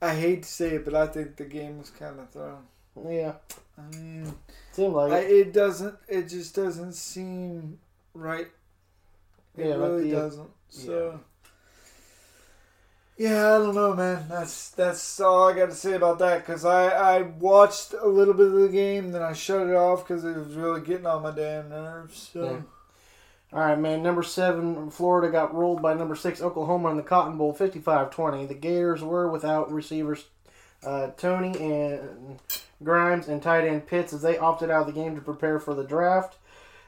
I 0.02 0.14
hate 0.14 0.44
to 0.44 0.50
say 0.50 0.76
it, 0.76 0.86
but 0.86 0.94
I 0.94 1.08
think 1.08 1.38
the 1.38 1.46
game 1.46 1.80
was 1.80 1.90
kind 1.90 2.20
of 2.20 2.30
thrown. 2.30 2.64
Yeah. 3.10 3.34
I 3.78 3.96
mean, 3.96 4.32
Seemed 4.72 4.94
like 4.94 5.12
I, 5.12 5.20
it. 5.20 5.32
it 5.48 5.54
doesn't. 5.54 5.96
It 6.08 6.24
just 6.30 6.54
doesn't 6.56 6.94
seem 6.94 7.80
right. 8.14 8.48
It 9.56 9.68
Yeah, 9.68 9.76
really 9.76 10.12
the- 10.12 10.18
uh, 10.18 10.22
doesn't. 10.22 10.50
So. 10.70 11.20
Yeah, 13.18 13.56
I 13.56 13.58
don't 13.58 13.74
know, 13.74 13.96
man. 13.96 14.26
That's 14.30 14.70
that's 14.72 15.20
all 15.20 15.50
I 15.50 15.56
got 15.56 15.70
to 15.70 15.76
say 15.76 15.94
about 15.94 16.20
that. 16.20 16.46
Cause 16.46 16.64
I 16.66 16.90
I 17.18 17.22
watched 17.24 17.94
a 17.94 18.06
little 18.08 18.36
bit 18.36 18.46
of 18.48 18.54
the 18.54 18.70
game, 18.70 19.12
then 19.12 19.24
I 19.24 19.34
shut 19.34 19.66
it 19.68 19.74
off 19.74 20.08
because 20.08 20.24
it 20.24 20.36
was 20.38 20.54
really 20.54 20.82
getting 20.82 21.08
on 21.08 21.24
my 21.24 21.32
damn 21.32 21.70
nerves. 21.70 22.30
So 22.32 22.44
Yeah. 22.44 22.62
All 23.54 23.60
right, 23.60 23.80
man. 23.80 24.04
Number 24.04 24.24
seven, 24.24 24.90
Florida 24.90 25.32
got 25.32 25.56
rolled 25.56 25.82
by 25.82 25.94
number 25.94 26.16
six, 26.16 26.42
Oklahoma, 26.42 26.90
in 26.90 26.98
the 26.98 27.04
Cotton 27.04 27.38
Bowl, 27.38 27.54
55-20. 27.54 28.48
The 28.48 28.54
Gators 28.54 29.02
were 29.02 29.30
without 29.30 29.72
receivers 29.72 30.26
uh, 30.86 31.08
Toney 31.18 31.58
and 31.60 32.40
Grimes 32.84 33.28
and 33.28 33.42
tight 33.42 33.66
end 33.66 33.88
Pitts 33.88 34.14
as 34.14 34.22
they 34.22 34.38
opted 34.38 34.70
out 34.70 34.82
of 34.82 34.88
the 34.88 34.94
game 34.94 35.16
to 35.16 35.22
prepare 35.22 35.60
for 35.60 35.74
the 35.74 35.84
draft. 35.84 36.38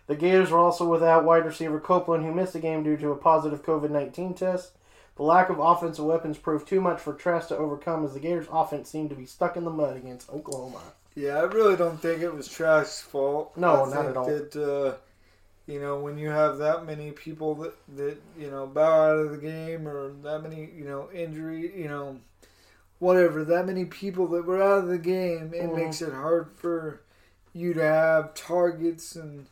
The 0.07 0.15
Gators 0.15 0.51
were 0.51 0.59
also 0.59 0.87
without 0.87 1.23
wide 1.23 1.45
receiver 1.45 1.79
Copeland, 1.79 2.25
who 2.25 2.33
missed 2.33 2.53
the 2.53 2.59
game 2.59 2.83
due 2.83 2.97
to 2.97 3.11
a 3.11 3.15
positive 3.15 3.63
COVID 3.63 3.91
19 3.91 4.33
test. 4.33 4.71
The 5.15 5.23
lack 5.23 5.49
of 5.49 5.59
offensive 5.59 6.05
weapons 6.05 6.37
proved 6.37 6.67
too 6.67 6.79
much 6.79 6.99
for 6.99 7.13
Trask 7.13 7.49
to 7.49 7.57
overcome 7.57 8.05
as 8.05 8.13
the 8.13 8.19
Gators' 8.19 8.47
offense 8.51 8.89
seemed 8.89 9.09
to 9.09 9.15
be 9.15 9.25
stuck 9.25 9.57
in 9.57 9.65
the 9.65 9.69
mud 9.69 9.97
against 9.97 10.29
Oklahoma. 10.29 10.81
yeah, 11.13 11.37
I 11.37 11.43
really 11.43 11.75
don't 11.75 12.01
think 12.01 12.21
it 12.21 12.33
was 12.33 12.47
Trask's 12.47 13.01
fault. 13.01 13.55
No, 13.57 13.85
I 13.85 13.93
not 13.93 14.05
at 14.05 14.17
all. 14.17 14.25
That 14.25 14.55
uh, 14.55 14.97
you 15.69 15.79
know 15.79 15.99
when 15.99 16.17
you 16.17 16.29
have 16.29 16.57
that 16.57 16.85
many 16.85 17.11
people 17.11 17.53
that 17.55 17.73
that 17.95 18.17
you 18.37 18.49
know 18.49 18.65
bow 18.67 19.11
out 19.11 19.19
of 19.19 19.31
the 19.31 19.37
game 19.37 19.87
or 19.87 20.11
that 20.23 20.41
many 20.41 20.69
you 20.75 20.83
know 20.83 21.09
injury 21.13 21.71
you 21.81 21.87
know 21.87 22.17
whatever 22.97 23.45
that 23.45 23.65
many 23.65 23.85
people 23.85 24.27
that 24.27 24.45
were 24.45 24.61
out 24.61 24.79
of 24.83 24.87
the 24.89 24.97
game, 24.97 25.53
it 25.53 25.69
Mhm. 25.69 25.75
makes 25.75 26.01
it 26.01 26.11
hard 26.11 26.51
for 26.57 26.99
you 27.53 27.73
to 27.73 27.81
have 27.83 28.33
targets 28.33 29.15
and 29.15 29.45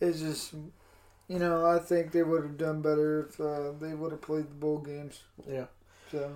it's 0.00 0.20
just 0.20 0.54
you 1.28 1.38
know 1.38 1.64
I 1.66 1.78
think 1.78 2.10
they 2.12 2.22
would 2.22 2.42
have 2.42 2.56
done 2.56 2.80
better 2.82 3.26
if 3.28 3.40
uh, 3.40 3.72
they 3.78 3.94
would 3.94 4.10
have 4.12 4.22
played 4.22 4.48
the 4.50 4.54
bowl 4.54 4.78
games. 4.78 5.22
Yeah. 5.46 5.66
So 6.10 6.32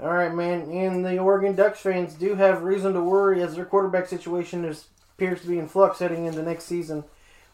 All 0.00 0.12
right, 0.12 0.32
man. 0.32 0.70
And 0.70 1.04
the 1.04 1.18
Oregon 1.18 1.56
Ducks 1.56 1.80
fans 1.80 2.14
do 2.14 2.36
have 2.36 2.62
reason 2.62 2.92
to 2.94 3.00
worry 3.02 3.42
as 3.42 3.56
their 3.56 3.64
quarterback 3.64 4.06
situation 4.06 4.64
is, 4.64 4.86
appears 5.16 5.42
to 5.42 5.48
be 5.48 5.58
in 5.58 5.66
flux 5.66 5.98
heading 5.98 6.24
into 6.26 6.40
next 6.42 6.64
season. 6.64 7.02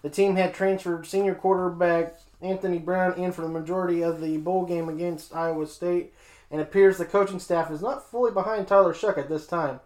The 0.04 0.10
team 0.10 0.36
had 0.36 0.52
transferred 0.52 1.06
senior 1.06 1.34
quarterback 1.34 2.16
Anthony 2.42 2.78
Brown 2.78 3.14
in 3.14 3.32
for 3.32 3.40
the 3.40 3.48
majority 3.48 4.02
of 4.02 4.20
the 4.20 4.36
bowl 4.36 4.66
game 4.66 4.90
against 4.90 5.34
Iowa 5.34 5.66
State, 5.66 6.12
and 6.50 6.60
appears 6.60 6.98
the 6.98 7.06
coaching 7.06 7.38
staff 7.38 7.70
is 7.70 7.80
not 7.80 8.10
fully 8.10 8.30
behind 8.30 8.68
Tyler 8.68 8.92
Shough 8.92 9.16
at 9.16 9.30
this 9.30 9.46
time. 9.46 9.80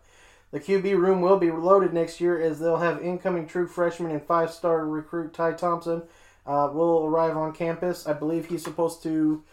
The 0.50 0.58
QB 0.58 0.96
room 0.96 1.20
will 1.20 1.38
be 1.38 1.52
loaded 1.52 1.92
next 1.92 2.20
year 2.20 2.42
as 2.42 2.58
they'll 2.58 2.78
have 2.78 3.00
incoming 3.00 3.46
true 3.46 3.68
freshman 3.68 4.10
and 4.10 4.20
five-star 4.20 4.84
recruit 4.86 5.34
Ty 5.34 5.52
Thompson 5.52 6.02
uh, 6.44 6.68
will 6.72 7.06
arrive 7.06 7.36
on 7.36 7.52
campus. 7.52 8.04
I 8.04 8.12
believe 8.12 8.46
he's 8.46 8.64
supposed 8.64 9.04
to 9.04 9.44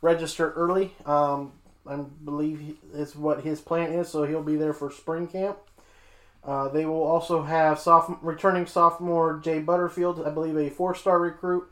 register 0.00 0.52
early. 0.52 0.94
Um, 1.04 1.52
I 1.86 1.96
believe 1.96 2.78
is 2.94 3.14
what 3.14 3.44
his 3.44 3.60
plan 3.60 3.92
is, 3.92 4.08
so 4.08 4.24
he'll 4.24 4.42
be 4.42 4.56
there 4.56 4.72
for 4.72 4.90
spring 4.90 5.26
camp. 5.26 5.58
Uh, 6.46 6.68
they 6.68 6.84
will 6.84 7.02
also 7.02 7.42
have 7.42 7.78
soph- 7.78 8.18
returning 8.20 8.66
sophomore 8.66 9.40
Jay 9.42 9.60
Butterfield, 9.60 10.24
I 10.26 10.30
believe 10.30 10.56
a 10.56 10.68
four-star 10.68 11.18
recruit. 11.18 11.64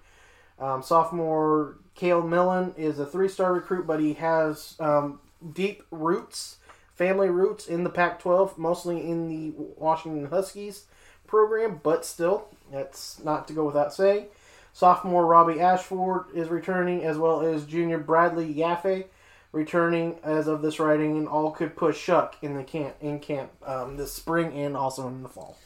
Um, 0.58 0.82
sophomore 0.82 1.76
Cale 1.94 2.22
Millen 2.22 2.74
is 2.76 2.98
a 2.98 3.06
three-star 3.06 3.52
recruit, 3.52 3.86
but 3.86 4.00
he 4.00 4.14
has 4.14 4.76
um, 4.80 5.20
deep 5.52 5.82
roots, 5.90 6.56
family 6.94 7.28
roots 7.28 7.66
in 7.66 7.84
the 7.84 7.90
Pac-12, 7.90 8.56
mostly 8.56 9.06
in 9.08 9.28
the 9.28 9.52
Washington 9.76 10.26
Huskies 10.26 10.86
program, 11.26 11.80
but 11.82 12.04
still, 12.04 12.48
that's 12.70 13.22
not 13.22 13.48
to 13.48 13.54
go 13.54 13.64
without 13.64 13.92
saying. 13.92 14.26
Sophomore 14.72 15.26
Robbie 15.26 15.60
Ashford 15.60 16.26
is 16.34 16.48
returning, 16.48 17.04
as 17.04 17.18
well 17.18 17.42
as 17.42 17.66
junior 17.66 17.98
Bradley 17.98 18.54
Yaffe 18.54 19.04
returning 19.52 20.16
as 20.22 20.48
of 20.48 20.62
this 20.62 20.78
writing, 20.80 21.16
and 21.18 21.28
all 21.28 21.50
could 21.50 21.76
push 21.76 22.08
Shough 22.08 22.32
in 22.42 22.56
the 22.56 22.64
camp 22.64 22.94
in 23.00 23.20
camp 23.20 23.50
um, 23.66 23.96
this 23.96 24.12
spring 24.12 24.52
and 24.52 24.76
also 24.76 25.06
in 25.08 25.22
the 25.22 25.28
fall. 25.28 25.56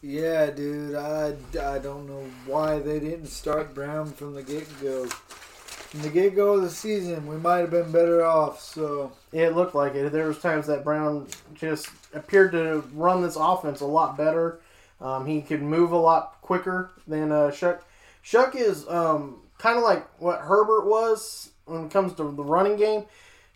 yeah, 0.00 0.50
dude, 0.50 0.94
I, 0.94 1.34
I 1.60 1.78
don't 1.78 2.06
know 2.08 2.24
why 2.46 2.78
they 2.78 3.00
didn't 3.00 3.26
start 3.26 3.74
Brown 3.74 4.12
from 4.12 4.34
the 4.34 4.42
get 4.42 4.66
go. 4.80 5.06
From 5.06 6.02
the 6.02 6.08
get 6.08 6.34
go 6.34 6.54
of 6.54 6.62
the 6.62 6.70
season, 6.70 7.26
we 7.26 7.36
might 7.36 7.58
have 7.58 7.70
been 7.70 7.92
better 7.92 8.24
off. 8.24 8.62
So 8.62 9.12
It 9.32 9.54
looked 9.54 9.74
like 9.74 9.94
it. 9.94 10.10
There 10.10 10.26
was 10.26 10.38
times 10.38 10.66
that 10.68 10.84
Brown 10.84 11.26
just 11.54 11.88
appeared 12.14 12.52
to 12.52 12.82
run 12.94 13.22
this 13.22 13.36
offense 13.36 13.80
a 13.80 13.86
lot 13.86 14.16
better. 14.16 14.60
Um, 15.02 15.26
he 15.26 15.42
could 15.42 15.62
move 15.62 15.92
a 15.92 15.96
lot 15.98 16.40
quicker 16.40 16.92
than 17.06 17.32
uh, 17.32 17.50
Shough. 17.50 17.80
Shough 18.24 18.54
is 18.54 18.88
um, 18.88 19.42
kind 19.58 19.76
of 19.76 19.82
like 19.84 20.06
what 20.20 20.40
Herbert 20.40 20.86
was 20.86 21.50
when 21.66 21.86
it 21.86 21.90
comes 21.90 22.14
to 22.14 22.22
the 22.22 22.44
running 22.44 22.76
game. 22.76 23.04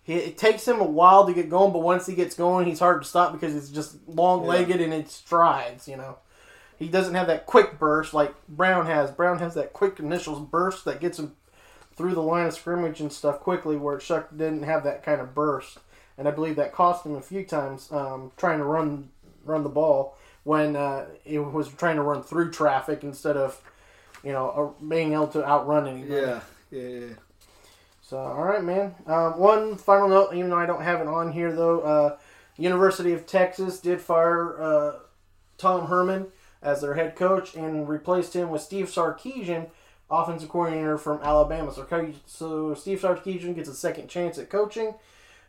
He, 0.06 0.14
it 0.14 0.38
takes 0.38 0.66
him 0.66 0.80
a 0.80 0.84
while 0.84 1.26
to 1.26 1.34
get 1.34 1.50
going, 1.50 1.72
but 1.72 1.82
once 1.82 2.06
he 2.06 2.14
gets 2.14 2.36
going, 2.36 2.66
he's 2.68 2.78
hard 2.78 3.02
to 3.02 3.08
stop 3.08 3.32
because 3.32 3.52
he's 3.52 3.70
just 3.70 3.96
long 4.06 4.46
legged 4.46 4.80
and 4.80 4.94
it 4.94 5.10
strides. 5.10 5.88
You 5.88 5.96
know, 5.96 6.18
he 6.78 6.88
doesn't 6.88 7.16
have 7.16 7.26
that 7.26 7.44
quick 7.44 7.78
burst 7.78 8.14
like 8.14 8.32
Brown 8.48 8.86
has. 8.86 9.10
Brown 9.10 9.40
has 9.40 9.54
that 9.54 9.72
quick 9.72 9.98
initial 9.98 10.38
burst 10.38 10.84
that 10.84 11.00
gets 11.00 11.18
him 11.18 11.34
through 11.96 12.14
the 12.14 12.22
line 12.22 12.46
of 12.46 12.54
scrimmage 12.54 13.00
and 13.00 13.12
stuff 13.12 13.40
quickly, 13.40 13.76
where 13.76 13.98
Shough 13.98 14.30
didn't 14.30 14.62
have 14.62 14.84
that 14.84 15.02
kind 15.02 15.20
of 15.20 15.34
burst, 15.34 15.78
and 16.16 16.28
I 16.28 16.30
believe 16.30 16.54
that 16.56 16.72
cost 16.72 17.04
him 17.04 17.16
a 17.16 17.22
few 17.22 17.44
times 17.44 17.90
um, 17.90 18.30
trying 18.36 18.58
to 18.58 18.64
run 18.64 19.08
run 19.44 19.64
the 19.64 19.68
ball 19.68 20.16
when 20.44 20.76
uh, 20.76 21.06
it 21.24 21.40
was 21.40 21.68
trying 21.68 21.96
to 21.96 22.02
run 22.02 22.22
through 22.22 22.52
traffic 22.52 23.02
instead 23.02 23.36
of 23.36 23.60
you 24.22 24.30
know 24.30 24.74
uh, 24.80 24.84
being 24.84 25.14
able 25.14 25.26
to 25.28 25.44
outrun 25.44 25.88
anybody. 25.88 26.20
yeah, 26.20 26.40
yeah, 26.70 26.88
yeah. 26.88 27.06
So, 28.08 28.18
all 28.18 28.44
right, 28.44 28.62
man. 28.62 28.94
Um, 29.08 29.36
one 29.36 29.76
final 29.76 30.08
note, 30.08 30.32
even 30.32 30.48
though 30.48 30.58
I 30.58 30.66
don't 30.66 30.82
have 30.82 31.00
it 31.00 31.08
on 31.08 31.32
here, 31.32 31.52
though, 31.52 31.80
uh, 31.80 32.18
University 32.56 33.12
of 33.12 33.26
Texas 33.26 33.80
did 33.80 34.00
fire 34.00 34.62
uh, 34.62 34.92
Tom 35.58 35.88
Herman 35.88 36.28
as 36.62 36.80
their 36.82 36.94
head 36.94 37.16
coach 37.16 37.56
and 37.56 37.88
replaced 37.88 38.32
him 38.32 38.50
with 38.50 38.62
Steve 38.62 38.86
Sarkisian, 38.86 39.70
offensive 40.08 40.48
coordinator 40.48 40.96
from 40.98 41.20
Alabama. 41.20 41.72
So, 41.74 41.84
so 42.26 42.74
Steve 42.74 43.00
Sarkisian 43.00 43.56
gets 43.56 43.68
a 43.68 43.74
second 43.74 44.06
chance 44.06 44.38
at 44.38 44.50
coaching 44.50 44.94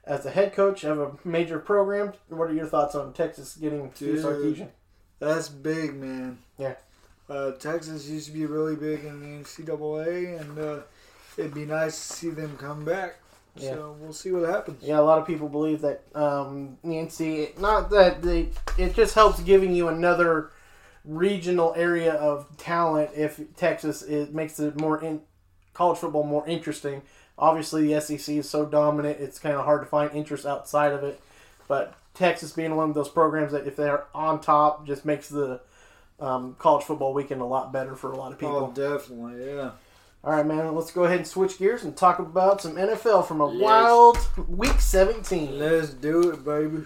as 0.03 0.23
the 0.23 0.31
head 0.31 0.51
coach 0.51 0.83
of 0.83 0.99
a 0.99 1.11
major 1.23 1.59
program. 1.59 2.13
What 2.27 2.49
are 2.49 2.55
your 2.55 2.65
thoughts 2.65 2.95
on 2.95 3.13
Texas 3.13 3.55
getting 3.55 3.91
Steve 3.93 4.15
Dude. 4.15 4.25
Sarkisian? 4.25 4.69
That's 5.19 5.47
big, 5.47 5.93
man. 5.93 6.39
Yeah. 6.57 6.73
Uh, 7.29 7.51
Texas 7.51 8.09
used 8.09 8.25
to 8.27 8.31
be 8.31 8.47
really 8.47 8.75
big 8.75 9.03
in 9.03 9.19
the 9.19 9.43
NCAA, 9.43 10.41
and 10.41 10.57
uh, 10.57 10.79
it'd 11.37 11.53
be 11.53 11.65
nice 11.65 11.95
to 11.95 12.13
see 12.15 12.29
them 12.29 12.57
come 12.57 12.83
back. 12.85 13.19
Yeah. 13.55 13.71
So 13.71 13.95
we'll 13.99 14.13
see 14.13 14.31
what 14.31 14.47
happens. 14.49 14.83
Yeah, 14.83 14.99
a 14.99 15.01
lot 15.01 15.19
of 15.19 15.25
people 15.25 15.49
believe 15.49 15.81
that 15.81 16.03
um, 16.13 16.77
Nancy, 16.83 17.49
not 17.59 17.89
that 17.89 18.21
they, 18.21 18.49
it 18.77 18.95
just 18.95 19.15
helps 19.15 19.39
giving 19.41 19.73
you 19.73 19.87
another 19.87 20.51
regional 21.03 21.73
area 21.75 22.13
of 22.13 22.45
talent 22.57 23.09
if 23.15 23.39
Texas 23.55 24.01
it 24.01 24.33
makes 24.33 24.59
it 24.59 24.79
more 24.79 25.01
in 25.01 25.21
college 25.73 25.97
football 25.97 26.23
more 26.23 26.45
interesting. 26.47 27.01
Obviously, 27.39 27.93
the 27.93 28.01
SEC 28.01 28.35
is 28.35 28.49
so 28.49 28.65
dominant; 28.65 29.19
it's 29.19 29.39
kind 29.39 29.55
of 29.55 29.65
hard 29.65 29.81
to 29.81 29.87
find 29.87 30.11
interest 30.13 30.45
outside 30.45 30.91
of 30.91 31.03
it. 31.03 31.19
But 31.67 31.95
Texas 32.13 32.51
being 32.51 32.75
one 32.75 32.89
of 32.89 32.95
those 32.95 33.09
programs 33.09 33.51
that 33.51 33.67
if 33.67 33.75
they're 33.75 34.05
on 34.13 34.39
top, 34.41 34.85
just 34.87 35.05
makes 35.05 35.29
the 35.29 35.61
um, 36.19 36.55
college 36.57 36.83
football 36.83 37.13
weekend 37.13 37.41
a 37.41 37.45
lot 37.45 37.71
better 37.71 37.95
for 37.95 38.11
a 38.11 38.17
lot 38.17 38.31
of 38.31 38.39
people. 38.39 38.55
Oh, 38.55 38.71
definitely, 38.71 39.53
yeah. 39.53 39.71
All 40.27 40.33
right, 40.33 40.45
man. 40.45 40.75
Let's 40.75 40.91
go 40.91 41.05
ahead 41.05 41.19
and 41.19 41.25
switch 41.25 41.57
gears 41.57 41.85
and 41.85 41.95
talk 41.95 42.19
about 42.19 42.61
some 42.61 42.75
NFL 42.75 43.25
from 43.25 43.39
a 43.39 43.47
wild 43.47 44.17
Week 44.49 44.81
17. 44.81 45.57
Let's 45.57 45.91
do 45.91 46.31
it, 46.31 46.43
baby. 46.43 46.83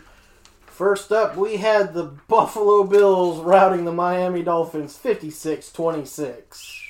First 0.67 1.12
up, 1.12 1.36
we 1.36 1.57
had 1.57 1.95
the 1.95 2.03
Buffalo 2.27 2.83
Bills 2.83 3.39
routing 3.39 3.83
the 3.83 3.91
Miami 3.91 4.43
Dolphins 4.43 4.95
56 4.95 5.71
26. 5.71 6.83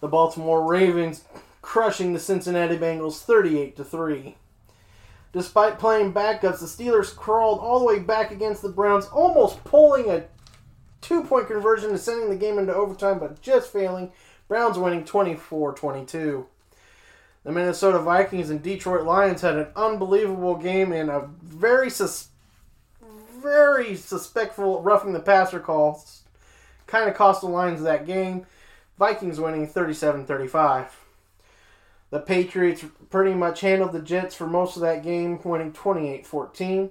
The 0.00 0.06
Baltimore 0.06 0.64
Ravens 0.64 1.24
crushing 1.60 2.12
the 2.12 2.20
Cincinnati 2.20 2.78
Bengals 2.78 3.24
38 3.24 3.84
3. 3.84 4.36
Despite 5.32 5.80
playing 5.80 6.12
backups, 6.12 6.60
the 6.60 6.66
Steelers 6.66 7.12
crawled 7.16 7.58
all 7.58 7.80
the 7.80 7.84
way 7.84 7.98
back 7.98 8.30
against 8.30 8.62
the 8.62 8.68
Browns, 8.68 9.06
almost 9.06 9.64
pulling 9.64 10.08
a 10.08 10.22
two 11.00 11.24
point 11.24 11.48
conversion 11.48 11.90
and 11.90 11.98
sending 11.98 12.30
the 12.30 12.36
game 12.36 12.60
into 12.60 12.72
overtime, 12.72 13.18
but 13.18 13.42
just 13.42 13.72
failing. 13.72 14.12
Browns 14.48 14.78
winning 14.78 15.04
24 15.04 15.74
22. 15.74 16.46
The 17.44 17.52
Minnesota 17.52 17.98
Vikings 17.98 18.50
and 18.50 18.62
Detroit 18.62 19.04
Lions 19.04 19.42
had 19.42 19.56
an 19.56 19.68
unbelievable 19.76 20.56
game 20.56 20.92
and 20.92 21.10
a 21.10 21.28
very 21.42 21.90
sus- 21.90 22.28
very 23.30 23.94
suspectful 23.94 24.82
roughing 24.82 25.12
the 25.12 25.20
passer 25.20 25.60
call. 25.60 26.04
Kind 26.86 27.08
of 27.08 27.14
cost 27.14 27.42
the 27.42 27.46
Lions 27.46 27.82
that 27.82 28.06
game. 28.06 28.46
Vikings 28.98 29.38
winning 29.38 29.66
37 29.66 30.26
35. 30.26 30.96
The 32.10 32.20
Patriots 32.20 32.84
pretty 33.10 33.34
much 33.34 33.60
handled 33.60 33.92
the 33.92 34.00
Jets 34.00 34.34
for 34.34 34.46
most 34.46 34.76
of 34.76 34.82
that 34.82 35.02
game, 35.02 35.40
winning 35.44 35.72
28 35.72 36.26
14. 36.26 36.90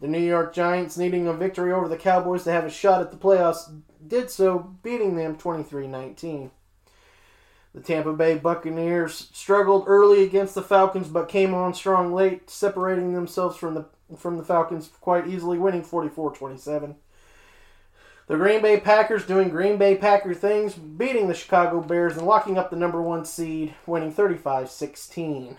The 0.00 0.08
New 0.08 0.18
York 0.18 0.54
Giants, 0.54 0.96
needing 0.96 1.28
a 1.28 1.32
victory 1.32 1.72
over 1.72 1.86
the 1.86 1.96
Cowboys 1.96 2.44
to 2.44 2.52
have 2.52 2.64
a 2.64 2.70
shot 2.70 3.00
at 3.00 3.10
the 3.10 3.16
playoffs, 3.16 3.80
did 4.06 4.30
so, 4.30 4.74
beating 4.82 5.14
them 5.14 5.36
23 5.36 5.86
19. 5.86 6.50
The 7.74 7.80
Tampa 7.80 8.12
Bay 8.12 8.36
Buccaneers 8.36 9.28
struggled 9.32 9.84
early 9.86 10.24
against 10.24 10.54
the 10.54 10.62
Falcons, 10.62 11.08
but 11.08 11.28
came 11.28 11.54
on 11.54 11.72
strong 11.72 12.12
late, 12.12 12.50
separating 12.50 13.14
themselves 13.14 13.56
from 13.56 13.74
the 13.74 13.86
from 14.16 14.36
the 14.36 14.44
Falcons 14.44 14.90
quite 15.00 15.28
easily, 15.28 15.56
winning 15.56 15.84
44-27. 15.84 16.96
The 18.26 18.36
Green 18.36 18.60
Bay 18.60 18.80
Packers 18.80 19.24
doing 19.24 19.50
Green 19.50 19.76
Bay 19.76 19.96
Packer 19.96 20.34
things, 20.34 20.74
beating 20.74 21.28
the 21.28 21.34
Chicago 21.34 21.80
Bears 21.80 22.16
and 22.16 22.26
locking 22.26 22.58
up 22.58 22.70
the 22.70 22.76
number 22.76 23.00
one 23.00 23.24
seed, 23.24 23.74
winning 23.86 24.12
35-16. 24.12 25.56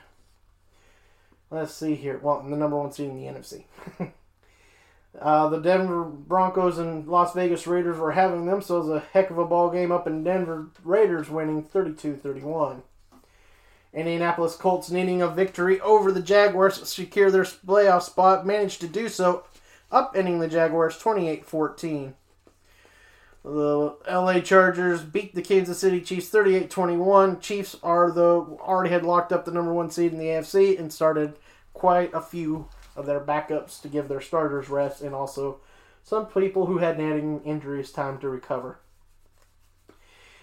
Let's 1.50 1.74
see 1.74 1.96
here. 1.96 2.20
Well, 2.22 2.44
the 2.44 2.56
number 2.56 2.78
one 2.78 2.92
seed 2.92 3.10
in 3.10 3.18
the 3.18 3.26
NFC. 3.26 3.66
Uh, 5.20 5.50
the 5.50 5.60
Denver 5.60 6.04
Broncos 6.04 6.78
and 6.78 7.08
Las 7.08 7.34
Vegas 7.34 7.68
Raiders 7.68 7.98
were 7.98 8.14
having 8.14 8.46
themselves 8.46 8.90
a 8.90 9.00
heck 9.00 9.30
of 9.30 9.38
a 9.38 9.46
ball 9.46 9.70
game 9.70 9.92
up 9.92 10.08
in 10.08 10.24
Denver. 10.24 10.68
Raiders 10.84 11.30
winning 11.30 11.64
32-31. 11.64 12.82
Indianapolis 13.94 14.56
Colts 14.56 14.90
needing 14.90 15.22
a 15.22 15.28
victory 15.28 15.82
over 15.82 16.12
the 16.12 16.22
Jaguars 16.22 16.80
to 16.80 16.86
secure 16.86 17.30
their 17.30 17.44
playoff 17.44 18.04
spot 18.04 18.46
managed 18.46 18.80
to 18.82 18.88
do 18.88 19.10
so, 19.10 19.44
upending 19.92 20.40
the 20.40 20.48
Jaguars 20.48 20.98
28-14. 20.98 22.14
The 23.44 23.96
LA 24.10 24.40
Chargers 24.40 25.02
beat 25.02 25.36
the 25.36 25.42
Kansas 25.42 25.80
City 25.80 26.00
Chiefs 26.00 26.30
38-21. 26.30 27.42
Chiefs 27.42 27.76
are 27.84 28.12
though 28.12 28.60
already 28.62 28.92
had 28.92 29.04
locked 29.04 29.34
up 29.34 29.46
the 29.46 29.52
number 29.52 29.74
1 29.74 29.90
seed 29.90 30.14
in 30.14 30.20
the 30.20 30.26
AFC 30.26 30.80
and 30.80 30.94
started 30.94 31.38
quite 31.74 32.14
a 32.14 32.22
few 32.22 32.68
of 32.96 33.06
their 33.06 33.20
backups 33.20 33.82
to 33.82 33.88
give 33.88 34.08
their 34.08 34.22
starters 34.22 34.70
rest 34.70 35.02
and 35.02 35.16
also 35.16 35.60
some 36.04 36.26
people 36.26 36.66
who 36.66 36.80
had 36.80 36.98
nagging 36.98 37.42
injuries 37.44 37.92
time 37.92 38.18
to 38.20 38.30
recover. 38.30 38.80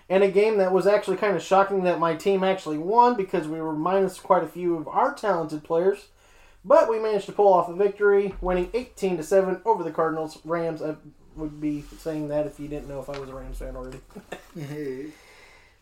And 0.08 0.22
a 0.22 0.30
game 0.30 0.56
that 0.58 0.72
was 0.72 0.86
actually 0.86 1.18
kind 1.18 1.36
of 1.36 1.42
shocking 1.42 1.82
that 1.82 1.98
my 1.98 2.14
team 2.14 2.42
actually 2.42 2.78
won 2.78 3.14
because 3.14 3.46
we 3.46 3.60
were 3.60 3.74
minus 3.74 4.18
quite 4.18 4.42
a 4.42 4.48
few 4.48 4.76
of 4.76 4.88
our 4.88 5.12
talented 5.14 5.64
players, 5.64 6.06
but 6.64 6.88
we 6.88 6.98
managed 6.98 7.26
to 7.26 7.32
pull 7.32 7.52
off 7.52 7.68
a 7.68 7.74
victory, 7.74 8.34
winning 8.40 8.70
18 8.72 9.18
to 9.18 9.22
7 9.22 9.60
over 9.66 9.84
the 9.84 9.90
Cardinals. 9.90 10.38
Rams, 10.44 10.80
I 10.80 10.96
would 11.36 11.60
be 11.60 11.84
saying 11.98 12.28
that 12.28 12.46
if 12.46 12.58
you 12.58 12.68
didn't 12.68 12.88
know 12.88 13.00
if 13.00 13.10
I 13.10 13.18
was 13.18 13.28
a 13.28 13.34
Rams 13.34 13.58
fan 13.58 13.76
already. 13.76 14.00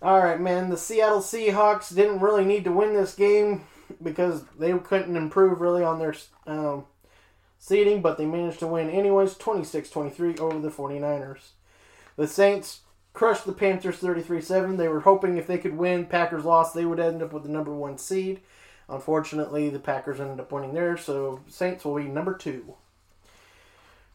All 0.02 0.20
right, 0.20 0.40
man. 0.40 0.70
The 0.70 0.76
Seattle 0.76 1.20
Seahawks 1.20 1.94
didn't 1.94 2.20
really 2.20 2.44
need 2.44 2.64
to 2.64 2.72
win 2.72 2.94
this 2.94 3.14
game 3.14 3.64
because 4.02 4.44
they 4.58 4.76
couldn't 4.78 5.16
improve 5.16 5.60
really 5.60 5.82
on 5.82 5.98
their 5.98 6.14
um, 6.46 6.84
seeding, 7.58 8.02
but 8.02 8.18
they 8.18 8.26
managed 8.26 8.60
to 8.60 8.66
win 8.66 8.90
anyways 8.90 9.34
26 9.34 9.90
23 9.90 10.36
over 10.38 10.58
the 10.58 10.70
49ers. 10.70 11.50
The 12.16 12.26
Saints 12.26 12.80
crushed 13.12 13.46
the 13.46 13.52
Panthers 13.52 13.96
33 13.96 14.40
7. 14.40 14.76
They 14.76 14.88
were 14.88 15.00
hoping 15.00 15.36
if 15.36 15.46
they 15.46 15.58
could 15.58 15.76
win, 15.76 16.06
Packers 16.06 16.44
lost, 16.44 16.74
they 16.74 16.84
would 16.84 17.00
end 17.00 17.22
up 17.22 17.32
with 17.32 17.42
the 17.42 17.48
number 17.48 17.74
one 17.74 17.98
seed. 17.98 18.40
Unfortunately, 18.88 19.68
the 19.68 19.80
Packers 19.80 20.20
ended 20.20 20.38
up 20.38 20.52
winning 20.52 20.74
there, 20.74 20.96
so 20.96 21.40
Saints 21.48 21.84
will 21.84 21.96
be 21.96 22.04
number 22.04 22.34
two. 22.34 22.76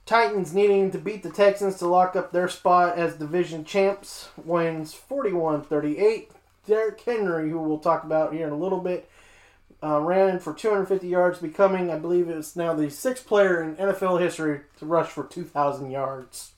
Titans 0.05 0.53
needing 0.53 0.91
to 0.91 0.97
beat 0.97 1.23
the 1.23 1.29
Texans 1.29 1.77
to 1.77 1.88
lock 1.88 2.15
up 2.15 2.31
their 2.31 2.47
spot 2.47 2.97
as 2.97 3.15
division 3.15 3.63
champs 3.63 4.29
wins 4.43 4.93
41 4.93 5.63
38. 5.63 6.31
Derrick 6.65 7.01
Henry, 7.01 7.49
who 7.49 7.60
we'll 7.60 7.79
talk 7.79 8.03
about 8.03 8.34
here 8.34 8.47
in 8.47 8.53
a 8.53 8.57
little 8.57 8.79
bit, 8.79 9.10
uh, 9.84 10.00
ran 10.00 10.39
for 10.39 10.54
250 10.54 11.08
yards, 11.08 11.39
becoming, 11.39 11.89
I 11.89 11.98
believe, 11.98 12.30
it's 12.30 12.56
now 12.56 12.74
the 12.74 12.89
sixth 12.89 13.26
player 13.26 13.63
in 13.63 13.76
NFL 13.76 14.20
history 14.20 14.62
to 14.80 14.86
rush 14.86 15.10
for 15.10 15.24
2,000 15.24 15.89
yards. 15.89 16.52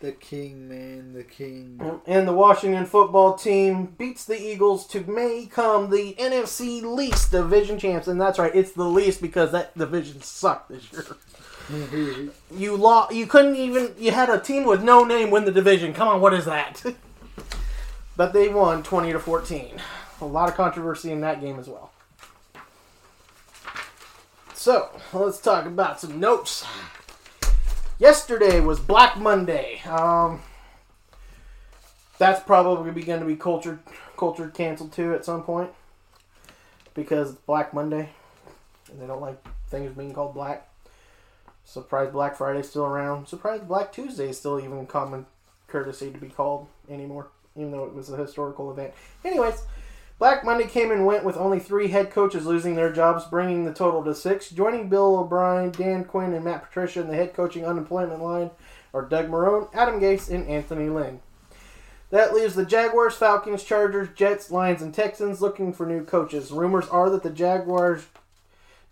The 0.00 0.12
king, 0.12 0.68
man, 0.68 1.14
the 1.14 1.24
king. 1.24 1.80
And 2.06 2.28
the 2.28 2.34
Washington 2.34 2.84
football 2.84 3.38
team 3.38 3.86
beats 3.86 4.26
the 4.26 4.38
Eagles 4.38 4.86
to 4.88 5.00
become 5.00 5.88
the 5.88 6.14
NFC 6.18 6.82
least 6.82 7.30
division 7.30 7.78
champs. 7.78 8.06
And 8.06 8.20
that's 8.20 8.38
right, 8.38 8.54
it's 8.54 8.72
the 8.72 8.84
least 8.84 9.22
because 9.22 9.52
that 9.52 9.76
division 9.78 10.20
sucked 10.20 10.68
this 10.68 10.92
year. 10.92 11.06
you 12.54 12.76
lost. 12.76 13.14
You 13.14 13.26
couldn't 13.26 13.56
even. 13.56 13.94
You 13.96 14.10
had 14.10 14.28
a 14.28 14.38
team 14.38 14.64
with 14.64 14.82
no 14.82 15.04
name 15.04 15.30
win 15.30 15.46
the 15.46 15.52
division. 15.52 15.94
Come 15.94 16.08
on, 16.08 16.20
what 16.20 16.34
is 16.34 16.44
that? 16.44 16.84
but 18.16 18.34
they 18.34 18.48
won 18.48 18.82
20 18.82 19.12
to 19.12 19.18
14. 19.18 19.80
A 20.20 20.26
lot 20.26 20.50
of 20.50 20.54
controversy 20.54 21.12
in 21.12 21.22
that 21.22 21.40
game 21.40 21.58
as 21.58 21.66
well. 21.66 21.93
So, 24.64 24.88
let's 25.12 25.42
talk 25.42 25.66
about 25.66 26.00
some 26.00 26.18
notes. 26.18 26.64
Yesterday 27.98 28.60
was 28.60 28.80
Black 28.80 29.18
Monday. 29.18 29.82
Um, 29.82 30.40
that's 32.16 32.42
probably 32.42 33.02
going 33.02 33.20
to 33.20 33.26
be 33.26 33.36
culture 33.36 33.78
culture 34.16 34.48
canceled 34.48 34.94
too 34.94 35.12
at 35.12 35.22
some 35.22 35.42
point 35.42 35.68
because 36.94 37.32
Black 37.32 37.74
Monday 37.74 38.08
and 38.90 39.02
they 39.02 39.06
don't 39.06 39.20
like 39.20 39.36
things 39.68 39.94
being 39.94 40.14
called 40.14 40.32
black. 40.32 40.66
Surprise 41.66 42.10
Black 42.10 42.34
Friday's 42.34 42.70
still 42.70 42.86
around. 42.86 43.28
Surprise 43.28 43.60
Black 43.60 43.92
Tuesday 43.92 44.30
is 44.30 44.38
still 44.38 44.58
even 44.58 44.86
common 44.86 45.26
courtesy 45.68 46.10
to 46.10 46.16
be 46.16 46.30
called 46.30 46.68
anymore, 46.88 47.28
even 47.54 47.70
though 47.70 47.84
it 47.84 47.92
was 47.92 48.08
a 48.08 48.16
historical 48.16 48.70
event. 48.70 48.94
Anyways, 49.26 49.62
Black 50.16 50.44
Monday 50.44 50.66
came 50.68 50.92
and 50.92 51.04
went 51.04 51.24
with 51.24 51.36
only 51.36 51.58
three 51.58 51.88
head 51.88 52.10
coaches 52.12 52.46
losing 52.46 52.76
their 52.76 52.92
jobs, 52.92 53.24
bringing 53.24 53.64
the 53.64 53.74
total 53.74 54.04
to 54.04 54.14
six. 54.14 54.48
Joining 54.48 54.88
Bill 54.88 55.18
O'Brien, 55.18 55.72
Dan 55.72 56.04
Quinn, 56.04 56.32
and 56.32 56.44
Matt 56.44 56.62
Patricia 56.62 57.00
in 57.00 57.08
the 57.08 57.16
head 57.16 57.34
coaching 57.34 57.66
unemployment 57.66 58.22
line 58.22 58.50
are 58.92 59.02
Doug 59.02 59.28
Marrone, 59.28 59.68
Adam 59.74 60.00
Gase, 60.00 60.30
and 60.30 60.48
Anthony 60.48 60.88
Lynn. 60.88 61.20
That 62.10 62.32
leaves 62.32 62.54
the 62.54 62.64
Jaguars, 62.64 63.16
Falcons, 63.16 63.64
Chargers, 63.64 64.08
Jets, 64.14 64.52
Lions, 64.52 64.82
and 64.82 64.94
Texans 64.94 65.42
looking 65.42 65.72
for 65.72 65.84
new 65.84 66.04
coaches. 66.04 66.52
Rumors 66.52 66.86
are 66.88 67.10
that 67.10 67.24
the 67.24 67.30
Jaguars' 67.30 68.06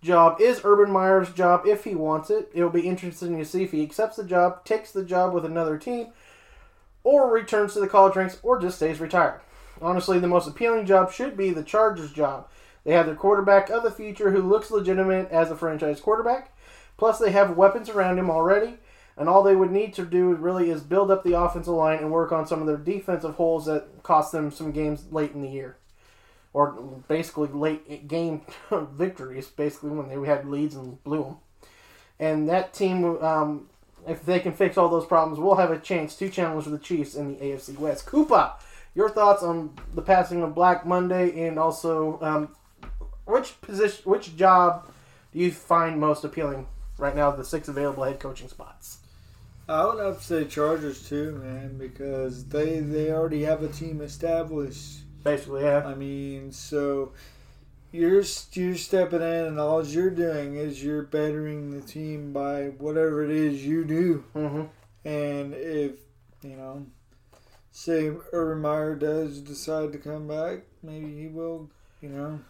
job 0.02 0.40
is 0.40 0.62
Urban 0.64 0.90
Meyer's 0.90 1.32
job 1.32 1.64
if 1.64 1.84
he 1.84 1.94
wants 1.94 2.30
it. 2.30 2.50
It 2.52 2.64
will 2.64 2.70
be 2.70 2.88
interesting 2.88 3.38
to 3.38 3.44
see 3.44 3.62
if 3.62 3.70
he 3.70 3.84
accepts 3.84 4.16
the 4.16 4.24
job, 4.24 4.64
takes 4.64 4.90
the 4.90 5.04
job 5.04 5.32
with 5.32 5.44
another 5.44 5.78
team, 5.78 6.08
or 7.04 7.30
returns 7.30 7.74
to 7.74 7.80
the 7.80 7.86
college 7.86 8.16
ranks, 8.16 8.40
or 8.42 8.60
just 8.60 8.78
stays 8.78 8.98
retired. 8.98 9.40
Honestly, 9.82 10.18
the 10.18 10.28
most 10.28 10.46
appealing 10.46 10.86
job 10.86 11.12
should 11.12 11.36
be 11.36 11.50
the 11.50 11.64
Chargers' 11.64 12.12
job. 12.12 12.48
They 12.84 12.92
have 12.92 13.06
their 13.06 13.14
quarterback 13.14 13.68
of 13.68 13.82
the 13.82 13.90
future 13.90 14.30
who 14.30 14.42
looks 14.42 14.70
legitimate 14.70 15.30
as 15.30 15.50
a 15.50 15.56
franchise 15.56 16.00
quarterback. 16.00 16.56
Plus, 16.96 17.18
they 17.18 17.32
have 17.32 17.56
weapons 17.56 17.88
around 17.88 18.18
him 18.18 18.30
already, 18.30 18.78
and 19.16 19.28
all 19.28 19.42
they 19.42 19.56
would 19.56 19.72
need 19.72 19.92
to 19.94 20.04
do 20.04 20.34
really 20.34 20.70
is 20.70 20.82
build 20.82 21.10
up 21.10 21.24
the 21.24 21.38
offensive 21.38 21.74
line 21.74 21.98
and 21.98 22.12
work 22.12 22.32
on 22.32 22.46
some 22.46 22.60
of 22.60 22.66
their 22.66 22.76
defensive 22.76 23.34
holes 23.34 23.66
that 23.66 24.02
cost 24.02 24.32
them 24.32 24.50
some 24.50 24.72
games 24.72 25.04
late 25.10 25.32
in 25.32 25.42
the 25.42 25.48
year. 25.48 25.76
Or 26.52 27.02
basically 27.08 27.48
late 27.48 28.06
game 28.08 28.42
victories, 28.70 29.48
basically 29.48 29.90
when 29.90 30.08
they 30.08 30.28
had 30.28 30.46
leads 30.46 30.76
and 30.76 31.02
blew 31.02 31.24
them. 31.24 31.36
And 32.20 32.48
that 32.48 32.72
team, 32.72 33.04
um, 33.22 33.68
if 34.06 34.24
they 34.24 34.38
can 34.38 34.52
fix 34.52 34.76
all 34.76 34.88
those 34.88 35.06
problems, 35.06 35.40
will 35.40 35.56
have 35.56 35.70
a 35.70 35.78
chance 35.78 36.14
to 36.16 36.28
challenge 36.28 36.66
the 36.66 36.78
Chiefs 36.78 37.14
in 37.14 37.36
the 37.36 37.44
AFC 37.44 37.76
West. 37.78 38.06
Cooper, 38.06 38.52
your 38.94 39.08
thoughts 39.08 39.42
on 39.42 39.74
the 39.94 40.02
passing 40.02 40.42
of 40.42 40.54
Black 40.54 40.86
Monday, 40.86 41.46
and 41.46 41.58
also 41.58 42.18
um, 42.20 42.54
which 43.26 43.60
position, 43.60 44.02
which 44.04 44.36
job 44.36 44.88
do 45.32 45.38
you 45.38 45.50
find 45.50 45.98
most 45.98 46.24
appealing 46.24 46.66
right 46.98 47.14
now? 47.14 47.28
of 47.30 47.38
The 47.38 47.44
six 47.44 47.68
available 47.68 48.04
head 48.04 48.20
coaching 48.20 48.48
spots. 48.48 48.98
I 49.68 49.84
would 49.86 50.04
have 50.04 50.18
to 50.18 50.24
say 50.24 50.44
Chargers 50.44 51.08
too, 51.08 51.40
man, 51.42 51.78
because 51.78 52.44
they 52.46 52.80
they 52.80 53.10
already 53.12 53.42
have 53.44 53.62
a 53.62 53.68
team 53.68 54.00
established. 54.00 55.00
Basically, 55.22 55.62
yeah. 55.62 55.86
I 55.86 55.94
mean, 55.94 56.50
so 56.52 57.12
you're 57.92 58.24
you're 58.52 58.76
stepping 58.76 59.22
in, 59.22 59.44
and 59.46 59.60
all 59.60 59.84
you're 59.84 60.10
doing 60.10 60.56
is 60.56 60.82
you're 60.82 61.04
bettering 61.04 61.70
the 61.70 61.80
team 61.80 62.32
by 62.32 62.66
whatever 62.78 63.24
it 63.24 63.30
is 63.30 63.64
you 63.64 63.84
do. 63.84 64.24
hmm 64.32 64.62
And 65.04 65.54
if 65.54 65.92
you 66.42 66.56
know, 66.56 66.86
say 67.72 68.12
Urban 68.32 68.62
Meyer 68.62 68.94
does 68.94 69.40
decide 69.40 69.92
to 69.92 69.98
come 69.98 70.28
back, 70.28 70.60
maybe 70.82 71.20
he 71.20 71.26
will. 71.26 71.68
You 72.00 72.08
know, 72.10 72.40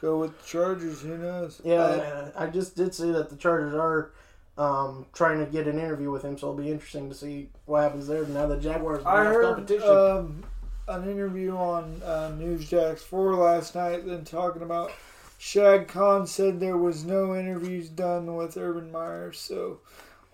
go 0.00 0.18
with 0.18 0.38
the 0.38 0.46
Chargers. 0.46 1.00
Who 1.02 1.18
knows? 1.18 1.60
Yeah, 1.64 2.30
I, 2.36 2.44
I 2.44 2.46
just 2.48 2.76
did 2.76 2.94
see 2.94 3.10
that 3.12 3.30
the 3.30 3.36
Chargers 3.36 3.74
are 3.74 4.12
um, 4.58 5.06
trying 5.12 5.44
to 5.44 5.50
get 5.50 5.66
an 5.66 5.78
interview 5.78 6.10
with 6.10 6.22
him, 6.22 6.36
so 6.36 6.48
it'll 6.50 6.62
be 6.62 6.70
interesting 6.70 7.08
to 7.08 7.14
see 7.14 7.48
what 7.66 7.82
happens 7.82 8.06
there. 8.06 8.24
Now 8.26 8.46
the 8.46 8.56
Jaguars 8.56 9.04
I 9.04 9.24
heard 9.24 9.44
competition. 9.56 9.88
um, 9.88 10.44
an 10.88 11.08
interview 11.08 11.56
on 11.56 12.00
uh, 12.04 12.32
Newsjacks 12.38 13.00
4 13.00 13.34
last 13.36 13.74
night, 13.74 14.06
then 14.06 14.24
talking 14.24 14.62
about 14.62 14.92
Shad 15.38 15.86
Khan 15.86 16.26
said 16.26 16.58
there 16.58 16.76
was 16.76 17.04
no 17.04 17.36
interviews 17.36 17.88
done 17.88 18.34
with 18.34 18.56
Urban 18.56 18.90
Meyer, 18.90 19.32
so 19.32 19.80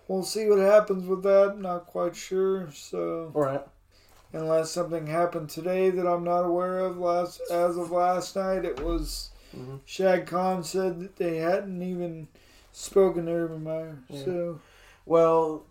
we'll 0.07 0.23
see 0.23 0.47
what 0.49 0.59
happens 0.59 1.07
with 1.07 1.23
that. 1.23 1.57
Not 1.59 1.85
quite 1.85 2.15
sure. 2.15 2.69
So 2.71 3.31
All 3.33 3.41
right. 3.41 3.61
Unless 4.35 4.71
something 4.71 5.07
happened 5.07 5.49
today 5.49 5.89
that 5.89 6.05
I'm 6.05 6.23
not 6.25 6.41
aware 6.41 6.79
of, 6.79 6.97
last 6.97 7.41
as 7.49 7.77
of 7.77 7.91
last 7.91 8.35
night, 8.35 8.65
it 8.65 8.81
was 8.83 9.29
Mhm. 9.55 9.79
Shad 9.85 10.27
Khan 10.27 10.63
said 10.63 10.99
that 10.99 11.15
they 11.15 11.37
hadn't 11.37 11.81
even 11.81 12.27
spoken 12.73 13.25
to 13.27 13.31
Urban 13.31 13.63
Meyer. 13.63 13.99
Yeah. 14.09 14.25
So 14.25 14.59
Well, 15.05 15.63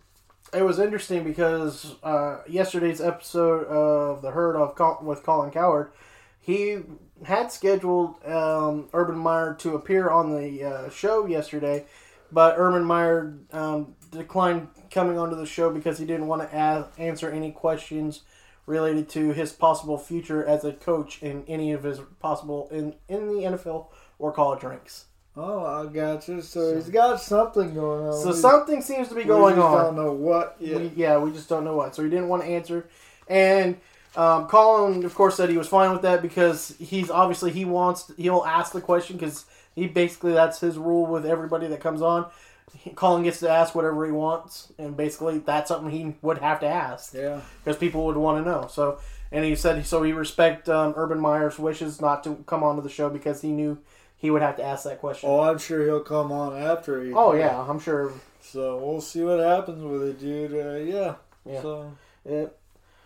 it 0.53 0.63
was 0.63 0.79
interesting 0.79 1.23
because 1.23 1.95
uh, 2.03 2.37
yesterday's 2.47 3.01
episode 3.01 3.67
of 3.67 4.21
the 4.21 4.31
Herd 4.31 4.55
of 4.55 4.75
Col- 4.75 4.99
with 5.03 5.21
Colin 5.23 5.51
Cowherd, 5.51 5.91
he 6.39 6.79
had 7.23 7.51
scheduled 7.51 8.15
um, 8.25 8.87
Urban 8.93 9.17
Meyer 9.17 9.53
to 9.59 9.75
appear 9.75 10.09
on 10.09 10.31
the 10.35 10.63
uh, 10.63 10.89
show 10.89 11.25
yesterday, 11.27 11.85
but 12.31 12.55
Urban 12.57 12.83
Meyer 12.85 13.33
um, 13.51 13.93
declined 14.09 14.69
coming 14.89 15.19
onto 15.19 15.35
the 15.35 15.45
show 15.45 15.69
because 15.69 15.97
he 15.99 16.05
didn't 16.05 16.27
want 16.27 16.41
to 16.49 16.57
a- 16.57 16.87
answer 16.99 17.29
any 17.29 17.51
questions 17.51 18.21
related 18.65 19.07
to 19.09 19.31
his 19.31 19.51
possible 19.51 19.97
future 19.97 20.43
as 20.45 20.63
a 20.63 20.73
coach 20.73 21.21
in 21.21 21.43
any 21.47 21.71
of 21.71 21.83
his 21.83 21.99
possible 22.19 22.67
in 22.71 22.95
in 23.07 23.27
the 23.27 23.41
NFL 23.43 23.87
or 24.19 24.31
college 24.31 24.63
ranks. 24.63 25.05
oh, 25.37 25.65
I 25.65 25.91
got 25.91 26.27
you. 26.27 26.41
So 26.41 26.75
he's 26.75 26.89
got 26.89 27.19
something 27.21 27.73
going 27.73 28.07
on. 28.07 28.13
So 28.21 28.29
We- 28.29 28.35
something 28.35 28.81
seems 28.81 29.09
to 29.09 29.15
be 29.15 29.21
we 29.21 29.27
going 29.27 29.55
just 29.55 29.65
on. 29.67 29.83
Don't 29.85 29.95
know 29.97 30.13
what 30.13 30.55
yet. 30.59 30.79
We, 30.81 30.87
yeah, 30.95 31.17
we 31.17 31.31
just 31.31 31.49
don't 31.49 31.63
know 31.65 31.75
what. 31.75 31.93
So 31.95 32.03
he 32.03 32.09
didn't 32.09 32.27
want 32.29 32.43
to 32.43 32.47
answer. 32.49 32.87
And 33.27 33.77
um, 34.15 34.47
Colin, 34.47 35.03
of 35.03 35.13
course, 35.13 35.35
said 35.35 35.49
he 35.49 35.57
was 35.57 35.67
fine 35.67 35.91
with 35.91 36.03
that 36.03 36.21
because 36.21 36.73
he's 36.79 37.09
obviously 37.11 37.51
he 37.51 37.65
wants 37.65 38.11
he'll 38.17 38.45
ask 38.45 38.71
the 38.71 38.79
question 38.81 39.17
because 39.17 39.45
he 39.75 39.87
basically 39.87 40.31
that's 40.31 40.59
his 40.61 40.77
rule 40.77 41.05
with 41.05 41.25
everybody 41.25 41.67
that 41.67 41.81
comes 41.81 42.01
on. 42.01 42.27
Colin 42.95 43.23
gets 43.23 43.39
to 43.39 43.49
ask 43.49 43.75
whatever 43.75 44.05
he 44.05 44.11
wants, 44.11 44.71
and 44.77 44.95
basically 44.97 45.39
that's 45.39 45.69
something 45.69 45.91
he 45.91 46.15
would 46.21 46.39
have 46.39 46.59
to 46.61 46.67
ask 46.67 47.13
Yeah. 47.13 47.41
because 47.63 47.77
people 47.77 48.05
would 48.05 48.17
want 48.17 48.43
to 48.43 48.49
know. 48.49 48.67
So, 48.67 48.99
and 49.31 49.43
he 49.45 49.55
said 49.55 49.85
so 49.85 50.03
he 50.03 50.11
respect 50.13 50.69
um, 50.69 50.93
Urban 50.95 51.19
Meyer's 51.19 51.57
wishes 51.59 51.99
not 52.01 52.23
to 52.23 52.43
come 52.47 52.63
onto 52.63 52.81
the 52.81 52.89
show 52.89 53.09
because 53.09 53.41
he 53.41 53.51
knew 53.51 53.77
he 54.17 54.29
would 54.31 54.41
have 54.41 54.55
to 54.57 54.63
ask 54.63 54.83
that 54.85 54.99
question. 54.99 55.29
Oh, 55.29 55.41
I'm 55.41 55.57
sure 55.57 55.83
he'll 55.83 55.99
come 56.01 56.31
on 56.31 56.55
after 56.61 57.03
he. 57.03 57.11
Oh 57.13 57.33
yeah, 57.33 57.59
I'm 57.67 57.79
sure. 57.79 58.11
So 58.41 58.77
we'll 58.77 59.01
see 59.01 59.23
what 59.23 59.39
happens 59.39 59.83
with 59.83 60.03
it, 60.03 60.19
dude. 60.19 60.53
Uh, 60.53 60.79
yeah. 60.79 61.15
Yeah. 61.45 61.61
So 61.61 61.91
Yeah. 62.27 62.45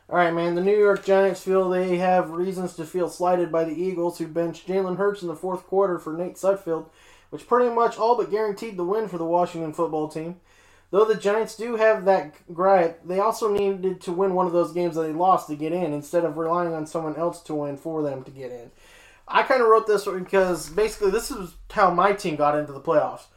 All 0.10 0.16
right, 0.16 0.34
man. 0.34 0.56
The 0.56 0.62
New 0.62 0.78
York 0.78 1.06
Giants 1.06 1.42
feel 1.42 1.70
they 1.70 1.98
have 1.98 2.32
reasons 2.32 2.76
to 2.76 2.86
feel 2.86 3.10
slighted 3.10 3.52
by 3.52 3.64
the 3.64 3.74
Eagles, 3.80 4.18
who 4.18 4.28
benched 4.28 4.68
Jalen 4.68 4.98
Hurts 4.98 5.22
in 5.22 5.28
the 5.28 5.36
fourth 5.36 5.68
quarter 5.68 6.00
for 6.00 6.14
Nate 6.14 6.34
Sudfeld, 6.36 6.88
which 7.30 7.48
pretty 7.48 7.74
much 7.74 7.98
all 7.98 8.18
but 8.18 8.32
guaranteed 8.32 8.78
the 8.78 8.84
win 8.84 9.08
for 9.08 9.18
the 9.18 9.26
Washington 9.26 9.74
football 9.74 10.08
team. 10.08 10.38
Though 10.92 11.06
the 11.06 11.16
Giants 11.16 11.56
do 11.56 11.76
have 11.76 12.06
that 12.06 12.34
gripe, 12.54 13.02
they 13.06 13.20
also 13.20 13.54
needed 13.54 14.02
to 14.02 14.12
win 14.12 14.34
one 14.34 14.48
of 14.48 14.54
those 14.54 14.72
games 14.72 14.96
that 14.96 15.04
they 15.04 15.14
lost 15.14 15.48
to 15.48 15.56
get 15.56 15.72
in 15.72 15.94
instead 15.94 16.26
of 16.26 16.38
relying 16.38 16.74
on 16.74 16.88
someone 16.88 17.16
else 17.16 17.42
to 17.44 17.54
win 17.54 17.78
for 17.78 18.02
them 18.02 18.24
to 18.24 18.32
get 18.32 18.52
in. 18.52 18.72
I 19.28 19.44
kind 19.44 19.62
of 19.62 19.68
wrote 19.68 19.86
this 19.86 20.06
because 20.06 20.70
basically 20.70 21.12
this 21.12 21.30
is 21.30 21.54
how 21.72 21.92
my 21.92 22.14
team 22.14 22.36
got 22.36 22.58
into 22.58 22.74
the 22.74 22.82
playoffs. 22.82 23.28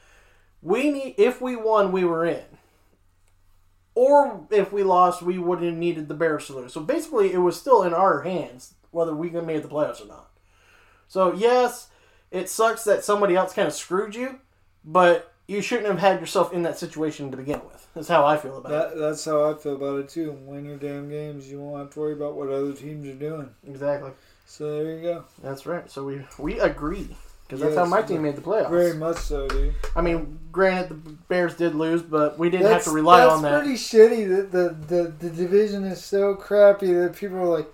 We 0.62 0.90
need 0.90 1.14
if 1.18 1.42
we 1.42 1.57
won, 1.57 1.92
we 1.92 2.05
were 2.05 2.24
in 2.24 2.44
or 3.94 4.46
if 4.50 4.72
we 4.72 4.83
lost, 4.83 5.22
we 5.22 5.38
would 5.38 5.62
have 5.62 5.74
needed 5.74 6.09
the 6.09 6.14
Bears 6.14 6.46
to 6.46 6.55
lose. 6.55 6.72
So 6.72 6.81
basically, 6.81 7.33
it 7.33 7.38
was 7.38 7.59
still 7.59 7.83
in 7.83 7.92
our 7.92 8.22
hands 8.22 8.74
whether 8.90 9.14
we 9.14 9.31
made 9.31 9.62
the 9.62 9.68
playoffs 9.68 10.02
or 10.02 10.09
not. 10.09 10.31
So 11.09 11.33
yes, 11.35 11.88
it 12.33 12.49
sucks 12.49 12.85
that 12.85 13.05
somebody 13.05 13.37
else 13.37 13.53
kind 13.53 13.68
of 13.68 13.75
screwed 13.75 14.14
you, 14.14 14.40
but 14.85 15.33
you 15.47 15.61
shouldn't 15.62 15.88
have 15.88 15.99
had 15.99 16.18
yourself 16.21 16.53
in 16.53 16.62
that 16.62 16.79
situation 16.79 17.31
to 17.31 17.37
begin 17.37 17.61
with. 17.66 17.87
That's 17.95 18.09
how 18.09 18.25
I 18.25 18.37
feel 18.38 18.57
about 18.59 18.92
it. 18.92 18.99
that's 18.99 19.25
how 19.25 19.51
I 19.51 19.55
feel 19.55 19.75
about 19.77 20.01
it 20.01 20.09
too. 20.09 20.33
Win 20.47 20.64
your 20.64 20.79
damn 20.79 21.09
games. 21.11 21.51
You 21.51 21.61
won't 21.61 21.79
have 21.79 21.90
to 21.95 22.01
worry 22.01 22.14
about 22.14 22.35
what 22.35 22.49
other 22.49 22.73
teams 22.73 23.07
are 23.07 23.14
doing. 23.14 23.51
Exactly. 23.66 24.11
So 24.47 24.83
there 24.83 24.97
you 24.97 25.03
go. 25.03 25.25
That's 25.42 25.66
right. 25.66 25.90
So 25.90 26.05
we 26.05 26.23
we 26.38 26.59
agree 26.59 27.14
because 27.47 27.61
that's 27.61 27.75
Yes, 27.75 27.85
how 27.85 27.85
my 27.85 28.01
team 28.03 28.23
made 28.23 28.37
the 28.37 28.40
playoffs. 28.40 28.71
Very 28.71 28.95
much 28.95 29.18
so, 29.18 29.47
dude. 29.49 29.75
I 29.95 30.01
mean, 30.01 30.38
granted, 30.51 31.05
the 31.05 31.11
Bears 31.29 31.55
did 31.55 31.75
lose, 31.75 32.01
but 32.03 32.38
we 32.38 32.49
didn't 32.49 32.64
That's, 32.64 32.87
have 32.87 32.92
to 32.92 32.97
rely 32.97 33.25
on 33.27 33.42
that. 33.42 33.59
pretty 33.61 33.75
shitty. 33.77 34.29
That 34.29 34.53
the, 34.53 34.95
the 34.95 35.03
the 35.29 35.31
division 35.31 35.85
is 35.85 36.03
so 36.03 36.35
crappy 36.35 36.92
that 36.95 37.14
people 37.14 37.37
are 37.38 37.47
like, 37.59 37.66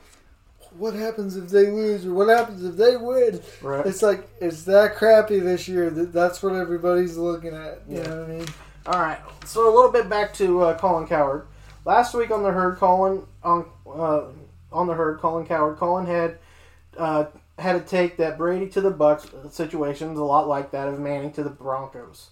"What 0.79 0.95
happens 0.95 1.37
if 1.37 1.49
they 1.49 1.71
lose?" 1.71 2.07
or 2.07 2.15
"What 2.15 2.29
happens 2.29 2.65
if 2.65 2.77
they 2.77 2.97
win?" 2.97 3.41
Right. 3.63 3.87
It's 3.87 4.03
like 4.03 4.29
it's 4.41 4.65
that 4.65 4.97
crappy 4.97 5.41
this 5.41 5.69
year 5.69 5.91
that 5.91 6.13
that's 6.13 6.43
what 6.43 6.55
everybody's 6.55 7.17
looking 7.17 7.55
at. 7.55 7.83
You 7.89 7.99
Yeah. 7.99 8.03
know 8.09 8.21
what 8.21 8.31
I 8.31 8.33
mean? 8.33 8.47
All 8.87 9.01
right. 9.01 9.19
So 9.45 9.69
a 9.69 9.75
little 9.75 9.91
bit 9.93 10.09
back 10.09 10.33
to 10.35 10.63
uh, 10.63 10.79
Colin 10.79 11.07
Cowherd. 11.07 11.47
Last 11.85 12.15
week 12.15 12.31
on 12.31 12.43
the 12.43 12.51
herd, 12.53 12.77
Colin 12.79 13.23
on 13.43 13.67
uh, 13.87 14.23
on 14.73 14.87
the 14.87 14.95
herd, 14.95 15.19
Colin 15.21 15.47
Cowherd. 15.47 15.77
Colin 15.79 16.07
had 16.07 16.39
uh, 16.97 17.27
had 17.59 17.77
a 17.77 17.81
take 17.81 18.17
that 18.19 18.39
Brady 18.39 18.69
to 18.71 18.81
the 18.81 18.91
Bucks 18.91 19.27
situation 19.51 20.13
is 20.13 20.19
a 20.19 20.25
lot 20.25 20.49
like 20.49 20.71
that 20.71 20.89
of 20.89 20.99
Manning 21.01 21.33
to 21.33 21.43
the 21.43 21.51
Broncos. 21.51 22.31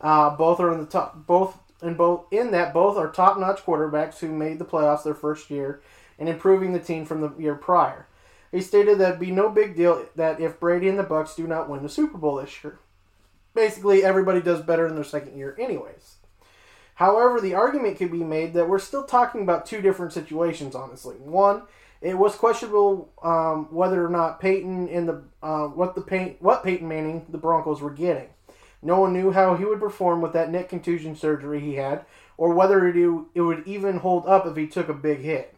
Uh, 0.00 0.30
both 0.36 0.60
are 0.60 0.72
in 0.72 0.78
the 0.80 0.86
top. 0.86 1.26
Both 1.26 1.58
in 1.82 1.94
both 1.94 2.24
in 2.30 2.50
that 2.52 2.72
both 2.72 2.96
are 2.96 3.10
top 3.10 3.38
notch 3.38 3.64
quarterbacks 3.64 4.18
who 4.18 4.28
made 4.28 4.58
the 4.58 4.64
playoffs 4.64 5.04
their 5.04 5.14
first 5.14 5.50
year 5.50 5.80
and 6.18 6.28
improving 6.28 6.72
the 6.72 6.80
team 6.80 7.04
from 7.04 7.20
the 7.20 7.32
year 7.38 7.54
prior. 7.54 8.06
He 8.52 8.60
stated 8.60 8.98
that 8.98 9.08
it'd 9.08 9.20
be 9.20 9.30
no 9.30 9.48
big 9.48 9.76
deal 9.76 10.06
that 10.14 10.40
if 10.40 10.60
Brady 10.60 10.88
and 10.88 10.98
the 10.98 11.02
Bucks 11.02 11.34
do 11.34 11.46
not 11.46 11.68
win 11.68 11.82
the 11.82 11.88
Super 11.88 12.18
Bowl 12.18 12.36
this 12.36 12.62
year 12.62 12.78
basically 13.54 14.04
everybody 14.04 14.42
does 14.42 14.60
better 14.60 14.86
in 14.86 14.94
their 14.94 15.04
second 15.04 15.38
year 15.38 15.56
anyways. 15.58 16.16
However, 16.96 17.40
the 17.40 17.54
argument 17.54 17.96
could 17.96 18.12
be 18.12 18.22
made 18.22 18.54
that 18.54 18.68
we're 18.68 18.78
still 18.78 19.04
talking 19.04 19.42
about 19.42 19.66
two 19.66 19.80
different 19.80 20.12
situations. 20.12 20.74
Honestly, 20.74 21.16
one, 21.16 21.62
it 22.00 22.16
was 22.16 22.36
questionable 22.36 23.10
um, 23.22 23.72
whether 23.72 24.04
or 24.04 24.10
not 24.10 24.40
Peyton 24.40 24.88
and 24.88 25.08
the 25.08 25.22
uh, 25.42 25.66
what 25.66 25.94
the 25.94 26.02
Pey- 26.02 26.36
what 26.38 26.62
Peyton 26.62 26.86
Manning 26.86 27.26
the 27.28 27.38
Broncos 27.38 27.80
were 27.80 27.90
getting. 27.90 28.28
No 28.80 29.00
one 29.00 29.12
knew 29.12 29.32
how 29.32 29.56
he 29.56 29.64
would 29.64 29.80
perform 29.80 30.20
with 30.20 30.34
that 30.34 30.50
neck 30.50 30.68
contusion 30.68 31.16
surgery 31.16 31.58
he 31.58 31.74
had, 31.74 32.04
or 32.36 32.52
whether 32.52 32.86
it 32.86 33.40
would 33.40 33.66
even 33.66 33.98
hold 33.98 34.26
up 34.26 34.46
if 34.46 34.56
he 34.56 34.66
took 34.66 34.88
a 34.88 34.94
big 34.94 35.20
hit. 35.20 35.53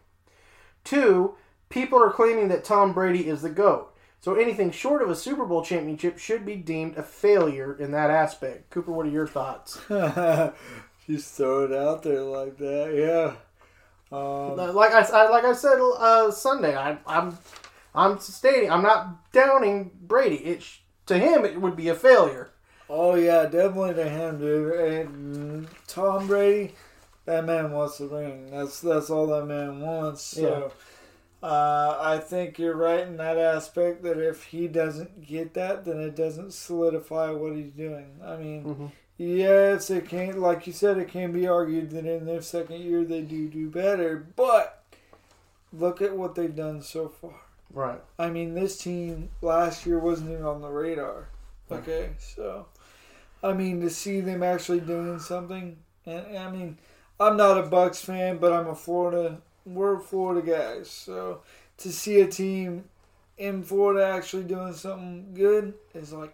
Two, 0.87 1.35
people 1.69 2.01
are 2.01 2.11
claiming 2.11 2.47
that 2.47 2.63
Tom 2.63 2.93
Brady 2.93 3.27
is 3.27 3.41
the 3.41 3.49
GOAT. 3.49 3.93
So 4.21 4.35
anything 4.35 4.71
short 4.71 5.01
of 5.01 5.09
a 5.09 5.15
Super 5.15 5.45
Bowl 5.45 5.61
championship 5.63 6.17
should 6.17 6.45
be 6.45 6.55
deemed 6.55 6.97
a 6.97 7.03
failure 7.03 7.77
in 7.77 7.91
that 7.91 8.09
aspect. 8.09 8.69
Cooper, 8.69 8.91
what 8.91 9.05
are 9.05 9.09
your 9.09 9.27
thoughts? 9.27 9.77
Just 11.07 11.35
throw 11.35 11.65
it 11.65 11.73
out 11.73 12.03
there 12.03 12.21
like 12.21 12.57
that, 12.57 12.93
yeah. 12.95 13.35
Um, 14.17 14.55
like 14.73 14.93
I 14.93 15.01
I- 15.01 15.29
like 15.29 15.43
I 15.43 15.53
said 15.53 15.77
uh, 15.79 16.31
Sunday, 16.31 16.75
I, 16.75 16.97
I'm 17.05 17.37
I'm 17.93 18.19
stating 18.19 18.71
I'm 18.71 18.81
not 18.81 19.31
downing 19.33 19.91
Brady. 20.01 20.37
It 20.37 20.63
to 21.07 21.17
him 21.17 21.43
it 21.43 21.59
would 21.61 21.75
be 21.75 21.89
a 21.89 21.95
failure. 21.95 22.51
oh 22.89 23.15
yeah, 23.15 23.43
definitely 23.45 23.95
to 23.95 24.09
him, 24.09 24.39
dude. 24.39 24.73
And 24.79 25.67
Tom 25.87 26.27
Brady, 26.27 26.73
that 27.27 27.45
man 27.45 27.71
wants 27.71 27.99
the 27.99 28.07
ring. 28.07 28.49
That's 28.49 28.81
that's 28.81 29.11
all 29.11 29.27
that 29.27 29.45
man 29.45 29.79
wants. 29.81 30.23
So. 30.23 30.71
Uh, 31.43 31.95
I 32.01 32.17
think 32.17 32.57
you're 32.57 32.75
right 32.75 33.01
in 33.01 33.17
that 33.17 33.37
aspect 33.37 34.01
that 34.01 34.17
if 34.17 34.45
he 34.45 34.67
doesn't 34.67 35.23
get 35.23 35.53
that, 35.53 35.85
then 35.85 35.99
it 35.99 36.15
doesn't 36.15 36.51
solidify 36.51 37.29
what 37.29 37.53
he's 37.55 37.69
doing. 37.71 38.19
I 38.25 38.37
mean, 38.37 38.63
Mhm. 38.65 38.91
yes, 39.17 39.91
it 39.91 40.09
can't. 40.09 40.39
like 40.39 40.65
you 40.65 40.73
said, 40.73 40.97
it 40.97 41.09
can 41.09 41.31
be 41.31 41.47
argued 41.47 41.91
that 41.91 42.07
in 42.07 42.25
their 42.25 42.41
second 42.41 42.81
year 42.81 43.03
they 43.03 43.21
do 43.21 43.47
do 43.49 43.69
better, 43.69 44.25
but 44.35 44.83
look 45.71 46.01
at 46.01 46.17
what 46.17 46.33
they've 46.33 46.55
done 46.55 46.81
so 46.81 47.07
far. 47.07 47.35
Right. 47.71 48.01
I 48.17 48.31
mean, 48.31 48.55
this 48.55 48.79
team 48.79 49.29
last 49.43 49.85
year 49.85 49.99
wasn't 49.99 50.31
even 50.31 50.43
on 50.45 50.61
the 50.61 50.69
radar. 50.69 51.27
Okay, 51.71 52.11
so 52.17 52.65
I 53.43 53.53
mean 53.53 53.79
to 53.81 53.91
see 53.91 54.21
them 54.21 54.41
actually 54.41 54.79
doing 54.79 55.19
something, 55.19 55.77
and 56.05 56.35
I 56.35 56.49
mean, 56.49 56.79
I'm 57.19 57.37
not 57.37 57.57
a 57.57 57.63
Bucks 57.63 58.01
fan, 58.03 58.37
but 58.37 58.53
I'm 58.53 58.67
a 58.67 58.75
Florida. 58.75 59.37
We're 59.65 59.99
Florida 59.99 60.45
guys, 60.45 60.89
so 60.89 61.41
to 61.79 61.91
see 61.91 62.21
a 62.21 62.27
team 62.27 62.85
in 63.37 63.63
Florida 63.63 64.05
actually 64.05 64.43
doing 64.43 64.73
something 64.73 65.33
good 65.33 65.73
is 65.93 66.13
like, 66.13 66.33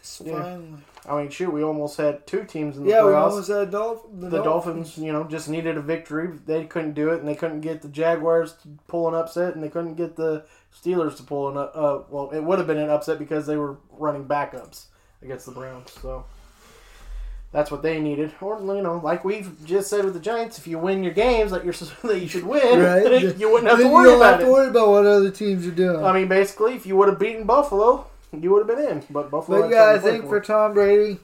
yes, 0.00 0.22
Yeah. 0.24 0.42
finally. 0.42 0.78
I 1.08 1.16
mean, 1.16 1.30
shoot, 1.30 1.50
we 1.52 1.62
almost 1.62 1.96
had 1.96 2.26
two 2.26 2.44
teams 2.44 2.76
in 2.76 2.84
the 2.84 2.90
Yeah, 2.90 3.04
we 3.04 3.12
playoffs. 3.12 3.30
almost 3.30 3.48
had 3.50 3.70
Dolph- 3.70 4.06
the, 4.12 4.28
the 4.30 4.42
Dolphins, 4.42 4.98
you 4.98 5.12
know, 5.12 5.24
just 5.24 5.48
needed 5.48 5.76
a 5.76 5.80
victory. 5.80 6.28
They 6.46 6.64
couldn't 6.64 6.94
do 6.94 7.10
it, 7.10 7.20
and 7.20 7.28
they 7.28 7.34
couldn't 7.36 7.60
get 7.60 7.82
the 7.82 7.88
Jaguars 7.88 8.54
to 8.62 8.68
pull 8.88 9.08
an 9.08 9.14
upset, 9.14 9.54
and 9.54 9.62
they 9.62 9.68
couldn't 9.68 9.94
get 9.94 10.16
the 10.16 10.44
Steelers 10.74 11.16
to 11.18 11.22
pull 11.22 11.48
an 11.50 11.56
up. 11.56 11.72
Uh, 11.74 12.00
well, 12.10 12.30
it 12.30 12.40
would 12.40 12.58
have 12.58 12.66
been 12.66 12.78
an 12.78 12.90
upset 12.90 13.18
because 13.18 13.46
they 13.46 13.56
were 13.56 13.76
running 13.90 14.24
backups 14.24 14.86
against 15.22 15.46
the 15.46 15.52
Browns. 15.52 15.92
So 15.92 16.24
that's 17.52 17.70
what 17.70 17.82
they 17.82 18.00
needed. 18.00 18.32
Or 18.40 18.58
you 18.60 18.82
know, 18.82 19.00
like 19.04 19.24
we've 19.24 19.64
just 19.64 19.88
said 19.90 20.04
with 20.04 20.14
the 20.14 20.20
Giants, 20.20 20.58
if 20.58 20.66
you 20.66 20.78
win 20.78 21.04
your 21.04 21.12
games 21.12 21.50
that 21.52 21.64
you're 21.64 21.74
that 22.04 22.20
you 22.20 22.28
should 22.28 22.44
win, 22.44 22.80
Right. 22.80 23.36
you 23.38 23.50
wouldn't 23.50 23.68
have 23.68 23.78
Then 23.78 23.88
to 23.88 23.92
worry 23.92 24.04
you 24.10 24.10
don't 24.10 24.22
about 24.22 24.30
have 24.38 24.40
to 24.40 24.52
worry 24.52 24.68
about 24.68 24.88
what 24.88 25.06
other 25.06 25.30
teams 25.30 25.66
are 25.66 25.70
doing. 25.70 26.04
I 26.04 26.12
mean, 26.12 26.28
basically, 26.28 26.74
if 26.74 26.86
you 26.86 26.96
would 26.96 27.08
have 27.08 27.18
beaten 27.18 27.44
Buffalo, 27.44 28.06
you 28.32 28.50
would 28.52 28.66
have 28.66 28.76
been 28.78 28.86
in. 28.88 29.04
But 29.10 29.30
Buffalo. 29.30 29.62
but 29.62 29.70
yeah, 29.70 29.90
I 29.90 29.98
think 29.98 30.26
for 30.26 30.40
Tom 30.40 30.72
Brady, 30.74 31.18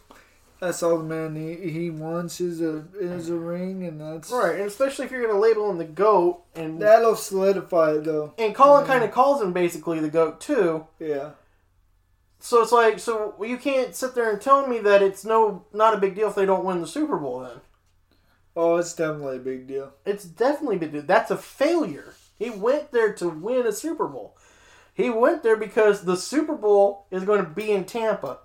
that's 0.60 0.82
all 0.82 0.98
the 0.98 1.04
man 1.04 1.34
he, 1.36 1.70
he 1.70 1.88
wants 1.88 2.40
is 2.40 2.60
a 2.60 2.84
is 3.00 3.28
a 3.30 3.36
ring, 3.36 3.84
and 3.86 4.00
that's 4.00 4.30
right, 4.30 4.56
and 4.56 4.64
especially 4.64 5.06
if 5.06 5.10
you're 5.12 5.22
going 5.22 5.32
to 5.32 5.40
label 5.40 5.70
him 5.70 5.78
the 5.78 5.84
goat 5.84 6.42
and 6.56 6.82
That'll 6.82 7.14
solidify 7.14 7.92
it, 7.92 8.04
though. 8.04 8.34
and 8.36 8.54
Colin 8.54 8.84
kind 8.84 9.04
of 9.04 9.12
calls 9.12 9.40
him 9.40 9.52
basically 9.52 10.00
the 10.00 10.10
goat 10.10 10.40
too. 10.40 10.86
Yeah. 10.98 11.30
So 12.40 12.62
it's 12.62 12.72
like, 12.72 12.98
so 13.00 13.34
you 13.42 13.56
can't 13.56 13.94
sit 13.94 14.14
there 14.14 14.30
and 14.30 14.40
tell 14.40 14.66
me 14.66 14.78
that 14.80 15.02
it's 15.02 15.24
no 15.24 15.64
not 15.72 15.94
a 15.94 15.98
big 15.98 16.14
deal 16.14 16.28
if 16.28 16.34
they 16.34 16.46
don't 16.46 16.64
win 16.64 16.80
the 16.80 16.86
Super 16.86 17.16
Bowl. 17.16 17.40
Then 17.40 17.60
Oh, 18.56 18.76
it's 18.76 18.94
definitely 18.94 19.36
a 19.36 19.40
big 19.40 19.66
deal. 19.66 19.92
it's 20.04 20.24
definitely 20.24 20.76
a 20.76 20.80
big 20.80 20.92
deal. 20.92 21.02
That's 21.02 21.30
a 21.30 21.36
failure. 21.36 22.14
He 22.38 22.50
went 22.50 22.92
there 22.92 23.12
to 23.14 23.28
win 23.28 23.66
a 23.66 23.72
Super 23.72 24.06
Bowl. 24.06 24.36
He 24.94 25.10
went 25.10 25.42
there 25.42 25.56
because 25.56 26.04
the 26.04 26.16
Super 26.16 26.54
Bowl 26.56 27.06
is 27.10 27.24
going 27.24 27.44
to 27.44 27.48
be 27.50 27.70
in 27.70 27.84
Tampa. 27.84 28.38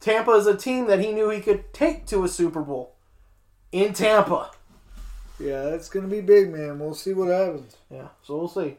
Tampa 0.00 0.30
is 0.32 0.46
a 0.46 0.56
team 0.56 0.86
that 0.86 1.00
he 1.00 1.12
knew 1.12 1.28
he 1.28 1.40
could 1.40 1.72
take 1.74 2.06
to 2.06 2.24
a 2.24 2.28
Super 2.28 2.62
Bowl 2.62 2.94
in 3.72 3.92
Tampa. 3.92 4.50
Yeah, 5.38 5.68
it's 5.68 5.88
gonna 5.88 6.06
be 6.08 6.20
big, 6.20 6.52
man. 6.52 6.78
We'll 6.78 6.94
see 6.94 7.12
what 7.14 7.28
happens. 7.28 7.76
Yeah, 7.90 8.08
so 8.22 8.36
we'll 8.36 8.48
see. 8.48 8.76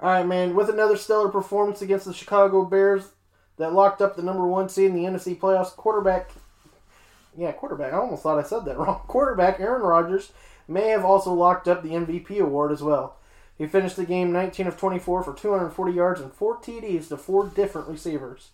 All 0.00 0.10
right, 0.10 0.26
man. 0.26 0.54
With 0.56 0.68
another 0.68 0.96
stellar 0.96 1.28
performance 1.28 1.80
against 1.82 2.06
the 2.06 2.12
Chicago 2.14 2.64
Bears 2.64 3.10
that 3.58 3.72
locked 3.72 4.00
up 4.00 4.16
the 4.16 4.22
number 4.22 4.46
one 4.46 4.68
seed 4.68 4.90
in 4.90 4.94
the 4.94 5.04
NFC 5.04 5.38
playoffs, 5.38 5.74
quarterback. 5.76 6.30
Yeah, 7.36 7.52
quarterback. 7.52 7.92
I 7.92 7.98
almost 7.98 8.22
thought 8.22 8.38
I 8.38 8.42
said 8.42 8.64
that 8.64 8.78
wrong. 8.78 9.02
Quarterback 9.06 9.60
Aaron 9.60 9.82
Rodgers 9.82 10.32
may 10.68 10.88
have 10.88 11.04
also 11.04 11.32
locked 11.32 11.68
up 11.68 11.82
the 11.82 11.90
MVP 11.90 12.38
award 12.38 12.72
as 12.72 12.82
well. 12.82 13.16
He 13.56 13.66
finished 13.66 13.96
the 13.96 14.06
game 14.06 14.32
19 14.32 14.66
of 14.66 14.76
24 14.76 15.22
for 15.22 15.34
240 15.34 15.92
yards 15.92 16.20
and 16.20 16.32
four 16.32 16.56
TDs 16.56 17.08
to 17.08 17.16
four 17.16 17.46
different 17.46 17.88
receivers. 17.88 18.50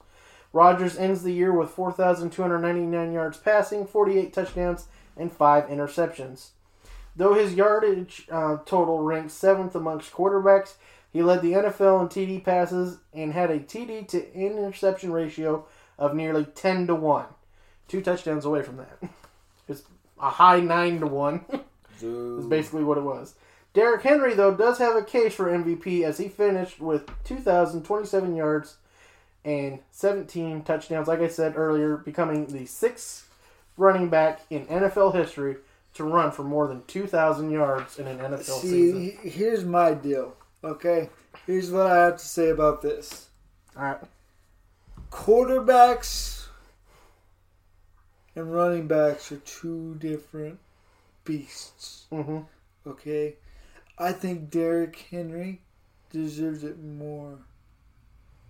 Rodgers 0.52 0.96
ends 0.96 1.22
the 1.22 1.32
year 1.32 1.52
with 1.52 1.70
4,299 1.70 3.12
yards 3.12 3.38
passing, 3.38 3.86
48 3.86 4.32
touchdowns, 4.32 4.86
and 5.16 5.32
five 5.32 5.64
interceptions. 5.66 6.50
Though 7.16 7.34
his 7.34 7.54
yardage 7.54 8.26
uh, 8.30 8.58
total 8.64 9.00
ranks 9.00 9.34
seventh 9.34 9.74
amongst 9.74 10.12
quarterbacks, 10.12 10.74
he 11.12 11.22
led 11.22 11.42
the 11.42 11.52
NFL 11.52 12.02
in 12.02 12.08
TD 12.08 12.44
passes 12.44 12.98
and 13.14 13.32
had 13.32 13.50
a 13.50 13.58
TD 13.58 14.06
to 14.08 14.32
interception 14.34 15.12
ratio 15.12 15.66
of 15.98 16.14
nearly 16.14 16.44
10 16.44 16.86
to 16.88 16.94
1. 16.94 17.24
Two 17.88 18.00
touchdowns 18.02 18.44
away 18.44 18.62
from 18.62 18.76
that. 18.78 18.98
It's 19.68 19.82
a 20.18 20.30
high 20.30 20.60
9 20.60 21.00
to 21.00 21.06
1. 21.06 21.44
is 22.00 22.46
basically 22.46 22.84
what 22.84 22.96
it 22.96 23.02
was. 23.02 23.34
Derrick 23.74 24.02
Henry, 24.02 24.32
though, 24.34 24.54
does 24.54 24.78
have 24.78 24.96
a 24.96 25.02
case 25.02 25.34
for 25.34 25.44
MVP 25.46 26.02
as 26.04 26.16
he 26.16 26.28
finished 26.28 26.80
with 26.80 27.06
2,027 27.24 28.34
yards 28.34 28.76
and 29.44 29.80
17 29.90 30.62
touchdowns. 30.62 31.06
Like 31.08 31.20
I 31.20 31.28
said 31.28 31.54
earlier, 31.56 31.96
becoming 31.98 32.46
the 32.46 32.64
sixth 32.66 33.28
running 33.76 34.08
back 34.08 34.40
in 34.50 34.66
NFL 34.66 35.14
history 35.14 35.56
to 35.94 36.04
run 36.04 36.30
for 36.30 36.44
more 36.44 36.66
than 36.66 36.82
2,000 36.86 37.50
yards 37.50 37.98
in 37.98 38.06
an 38.06 38.18
NFL 38.18 38.60
See, 38.60 38.68
season. 38.68 39.00
he- 39.22 39.28
here's 39.28 39.64
my 39.64 39.92
deal. 39.94 40.34
Okay, 40.64 41.08
here's 41.46 41.70
what 41.70 41.86
I 41.86 42.04
have 42.04 42.16
to 42.16 42.24
say 42.24 42.50
about 42.50 42.82
this. 42.82 43.28
All 43.76 43.84
right. 43.84 43.98
Quarterbacks 45.10 46.46
and 48.34 48.52
running 48.52 48.88
backs 48.88 49.30
are 49.30 49.38
two 49.38 49.94
different 49.96 50.58
beasts. 51.24 52.06
Mm-hmm. 52.10 52.38
Okay, 52.88 53.36
I 53.98 54.12
think 54.12 54.50
Derrick 54.50 55.06
Henry 55.10 55.60
deserves 56.10 56.64
it 56.64 56.82
more. 56.82 57.38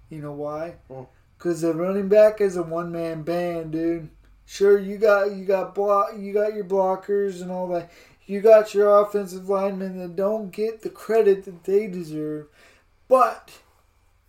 You 0.09 0.23
know 0.23 0.33
why? 0.33 0.77
Mm. 0.91 1.07
Because 1.37 1.61
the 1.61 1.75
running 1.75 2.09
back 2.09 2.41
is 2.41 2.57
a 2.57 2.63
one 2.63 2.91
man 2.91 3.23
band, 3.23 3.73
dude. 3.73 4.09
Sure, 4.47 4.79
you 4.79 4.97
got 4.97 5.33
you 5.33 5.45
got 5.45 5.75
block 5.75 6.13
you 6.17 6.33
got 6.33 6.55
your 6.55 6.65
blockers 6.65 7.43
and 7.43 7.51
all 7.51 7.69
that. 7.69 7.91
You 8.29 8.43
got 8.43 8.75
your 8.75 9.01
offensive 9.01 9.49
linemen 9.49 9.99
that 9.99 10.15
don't 10.15 10.51
get 10.51 10.83
the 10.83 10.91
credit 10.91 11.45
that 11.47 11.65
they 11.65 11.87
deserve. 11.87 12.47
But 13.09 13.61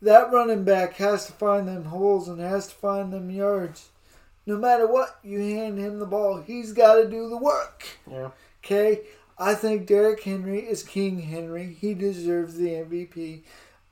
that 0.02 0.32
running 0.32 0.64
back 0.64 0.94
has 0.96 1.26
to 1.26 1.34
find 1.34 1.68
them 1.68 1.84
holes 1.84 2.30
and 2.30 2.40
has 2.40 2.68
to 2.70 2.76
find 2.76 3.12
them 3.12 3.30
yards. 3.30 3.90
No 4.46 4.58
matter 4.58 4.88
what 4.88 5.20
you 5.22 5.40
hand 5.40 5.78
him 5.78 6.00
the 6.00 6.06
ball, 6.06 6.42
he's 6.42 6.72
got 6.72 6.96
to 6.96 7.10
do 7.10 7.28
the 7.28 7.36
work. 7.36 7.86
Yeah. 8.10 8.30
Okay, 8.64 9.02
I 9.38 9.54
think 9.54 9.86
Derrick 9.86 10.24
Henry 10.24 10.60
is 10.60 10.82
King 10.82 11.20
Henry. 11.20 11.76
He 11.80 11.94
deserves 11.94 12.56
the 12.56 12.70
MVP. 12.70 13.42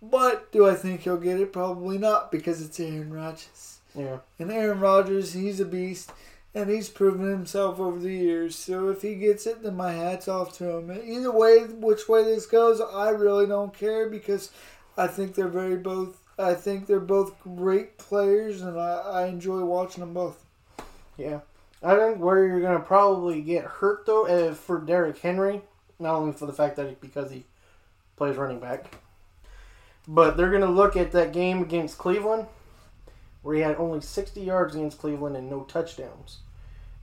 But 0.01 0.53
do 0.53 0.69
I 0.69 0.75
think 0.75 1.01
he'll 1.01 1.17
get 1.17 1.41
it? 1.41 1.51
Probably 1.51 1.97
not 1.97 2.31
because 2.31 2.61
it's 2.61 2.79
Aaron 2.79 3.13
Rodgers. 3.13 3.79
Yeah. 3.93 4.19
And 4.39 4.51
Aaron 4.51 4.79
Rodgers, 4.79 5.33
he's 5.33 5.59
a 5.59 5.65
beast, 5.65 6.13
and 6.57 6.71
he's 6.71 6.89
proven 6.89 7.29
himself 7.29 7.79
over 7.79 7.99
the 7.99 8.11
years. 8.11 8.55
So 8.55 8.89
if 8.89 9.03
he 9.03 9.13
gets 9.13 9.45
it, 9.45 9.61
then 9.61 9.75
my 9.75 9.93
hat's 9.93 10.27
off 10.27 10.57
to 10.57 10.77
him. 10.77 10.91
Either 10.91 11.31
way, 11.31 11.59
which 11.59 12.09
way 12.09 12.23
this 12.23 12.47
goes, 12.47 12.81
I 12.81 13.09
really 13.09 13.45
don't 13.45 13.77
care 13.77 14.09
because 14.09 14.49
I 14.97 15.05
think 15.05 15.35
they're 15.35 15.47
very 15.47 15.77
both. 15.77 16.17
I 16.39 16.55
think 16.55 16.87
they're 16.87 16.99
both 16.99 17.39
great 17.39 17.99
players, 17.99 18.61
and 18.61 18.79
I, 18.79 18.93
I 18.97 19.25
enjoy 19.27 19.63
watching 19.65 20.01
them 20.01 20.13
both. 20.13 20.43
Yeah. 21.15 21.41
I 21.83 21.95
think 21.95 22.17
where 22.17 22.43
you're 22.45 22.59
to 22.59 22.79
probably 22.79 23.41
get 23.41 23.63
hurt, 23.63 24.07
though, 24.07 24.25
uh, 24.25 24.55
for 24.55 24.79
Derrick 24.79 25.19
Henry, 25.19 25.61
not 25.99 26.15
only 26.15 26.33
for 26.33 26.47
the 26.47 26.53
fact 26.53 26.75
that 26.77 26.99
because 26.99 27.29
he 27.29 27.45
plays 28.15 28.35
running 28.35 28.59
back, 28.59 28.97
but 30.07 30.37
they're 30.37 30.49
to 30.57 30.67
look 30.67 30.95
at 30.95 31.11
that 31.11 31.33
game 31.33 31.61
against 31.61 31.99
Cleveland, 31.99 32.47
where 33.43 33.55
he 33.55 33.61
had 33.61 33.75
only 33.75 34.01
60 34.01 34.41
yards 34.41 34.75
against 34.75 34.97
Cleveland 34.97 35.37
and 35.37 35.49
no 35.49 35.63
touchdowns, 35.63 36.39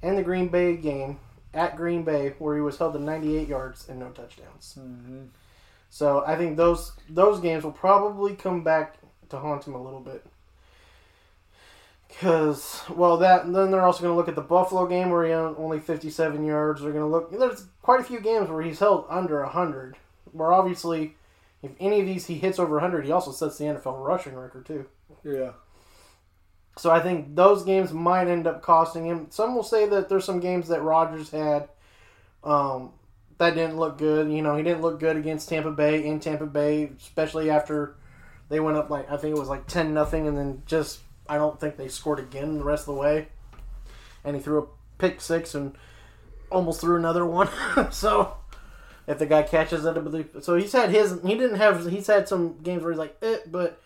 and 0.05 0.19
the 0.19 0.23
Green 0.23 0.49
Bay 0.49 0.77
game 0.77 1.19
at 1.55 1.77
Green 1.77 2.03
Bay, 2.03 2.35
where 2.39 2.55
he 2.55 2.61
was 2.61 2.77
held 2.77 2.93
to 2.93 2.99
98 2.99 3.49
yards 3.49 3.89
and 3.89 3.99
no 3.99 4.11
touchdowns. 4.11 4.77
Mm-hmm. 4.79 5.25
So 5.89 6.25
I 6.27 6.37
think 6.37 6.57
those 6.57 6.93
those 7.09 7.41
games 7.41 7.65
will 7.65 7.73
probably 7.73 8.35
come 8.35 8.63
back 8.63 8.97
to 9.31 9.39
haunt 9.39 9.67
him 9.67 9.75
a 9.75 9.83
little 9.83 10.01
bit. 10.01 10.27
Because, 12.09 12.83
well, 12.91 13.17
that 13.19 13.51
then 13.53 13.71
they're 13.71 13.83
also 13.83 14.03
going 14.03 14.13
to 14.13 14.17
look 14.17 14.29
at 14.29 14.37
the 14.37 14.41
Buffalo 14.41 14.87
game 14.87 15.11
where 15.11 15.25
he 15.25 15.33
only 15.33 15.81
57 15.81 16.45
yards. 16.45 16.81
They're 16.81 16.93
going 16.93 17.03
to 17.03 17.09
look. 17.09 17.37
There's 17.37 17.67
quite 17.83 18.01
a 18.01 18.05
few 18.05 18.21
games 18.21 18.49
where 18.51 18.63
he's 18.63 18.79
held 18.79 19.07
under 19.09 19.41
100. 19.43 19.97
Where 20.33 20.53
obviously, 20.53 21.17
if 21.63 21.73
any 21.81 22.01
of 22.01 22.07
these 22.07 22.27
he 22.27 22.39
hits 22.39 22.59
over 22.59 22.75
100, 22.75 23.05
he 23.05 23.13
also 23.13 23.33
sets 23.33 23.59
the 23.59 23.65
NFL 23.65 24.05
rushing 24.05 24.35
record 24.35 24.67
too. 24.67 24.87
Yeah. 25.25 25.53
So 26.77 26.91
I 26.91 27.01
think 27.01 27.37
those 27.37 27.63
games 27.63 27.93
might 27.93 28.29
end 28.29 28.47
up 28.47 28.63
costing 28.63 29.07
him. 29.07 29.29
Some 29.31 29.55
will 29.55 29.63
say 29.63 29.87
that 29.87 30.09
there's 30.09 30.25
some 30.25 30.41
games 30.41 30.69
that 30.69 30.83
Rodgers 30.83 31.31
had 31.31 31.69
um, 32.43 32.93
that 33.39 33.55
didn't 33.55 33.77
look 33.77 33.99
good. 33.99 34.31
You 34.31 34.43
know, 34.43 34.57
he 34.57 34.63
didn't 34.63 34.83
look 34.83 34.99
good 34.99 35.17
against 35.17 35.49
Tampa 35.49 35.71
Bay 35.71 36.05
in 36.05 36.21
Tampa 36.21 36.47
Bay, 36.47 36.91
especially 36.99 37.51
after 37.51 37.97
they 38.49 38.61
went 38.61 38.77
up 38.77 38.91
like 38.91 39.11
I 39.11 39.17
think 39.17 39.37
it 39.37 39.39
was 39.39 39.49
like 39.49 39.67
ten 39.67 39.95
nothing, 39.95 40.27
and 40.27 40.37
then 40.37 40.63
just 40.67 41.01
I 41.29 41.37
don't 41.37 41.59
think 41.61 41.77
they 41.77 41.89
scored 41.89 42.19
again 42.19 42.59
the 42.59 42.65
rest 42.65 42.83
of 42.89 42.95
the 42.95 43.01
way. 43.01 43.29
And 44.25 44.35
he 44.35 44.43
threw 44.43 44.63
a 44.63 44.67
pick 44.99 45.21
six 45.21 45.55
and 45.55 45.77
almost 46.51 46.81
threw 46.81 46.97
another 46.97 47.25
one. 47.25 47.49
so 47.91 48.37
if 49.07 49.19
the 49.19 49.27
guy 49.27 49.43
catches 49.43 49.85
it, 49.85 49.97
I 49.97 50.01
believe. 50.01 50.31
So 50.41 50.57
he's 50.57 50.73
had 50.73 50.91
his. 50.91 51.21
He 51.23 51.35
didn't 51.37 51.57
have. 51.57 51.89
He's 51.89 52.07
had 52.07 52.29
some 52.29 52.59
games 52.63 52.83
where 52.83 52.93
he's 52.93 52.99
like, 52.99 53.17
eh, 53.23 53.39
but 53.47 53.81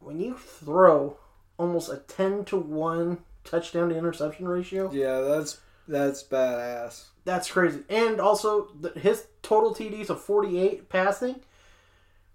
when 0.00 0.20
you 0.20 0.36
throw 0.36 1.16
almost 1.58 1.90
a 1.92 1.96
ten 1.98 2.44
to 2.46 2.56
one 2.56 3.18
touchdown 3.44 3.88
to 3.90 3.96
interception 3.96 4.48
ratio, 4.48 4.90
Yeah, 4.92 5.20
that's 5.20 5.58
that's 5.86 6.22
badass. 6.22 7.04
that's 7.24 7.50
crazy. 7.50 7.80
And 7.88 8.20
also, 8.20 8.68
the, 8.80 8.90
his 8.98 9.26
total 9.42 9.74
TDs 9.74 10.10
of 10.10 10.20
48 10.20 10.88
passing 10.88 11.36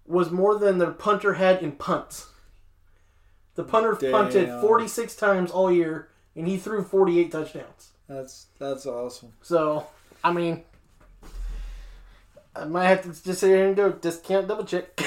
was 0.06 0.30
more 0.30 0.58
than 0.58 0.78
the 0.78 0.90
punter 0.90 1.34
had 1.34 1.62
in 1.62 1.72
punts. 1.72 2.28
The 3.54 3.62
punter 3.64 3.94
punted 3.94 4.48
46 4.60 5.14
times 5.16 5.50
all 5.52 5.70
year, 5.70 6.08
and 6.34 6.46
he 6.48 6.56
threw 6.58 6.82
48 6.82 7.30
touchdowns. 7.30 7.92
That's 8.08 8.46
that's 8.58 8.84
awesome. 8.86 9.32
So, 9.42 9.86
I 10.24 10.32
mean, 10.32 10.64
I 12.56 12.64
might 12.64 12.86
have 12.88 13.02
to 13.02 13.08
just 13.24 13.40
sit 13.40 13.48
here 13.48 13.66
and 13.66 13.76
go 13.76 13.92
discount 13.92 14.48
double 14.48 14.64
check. 14.64 15.00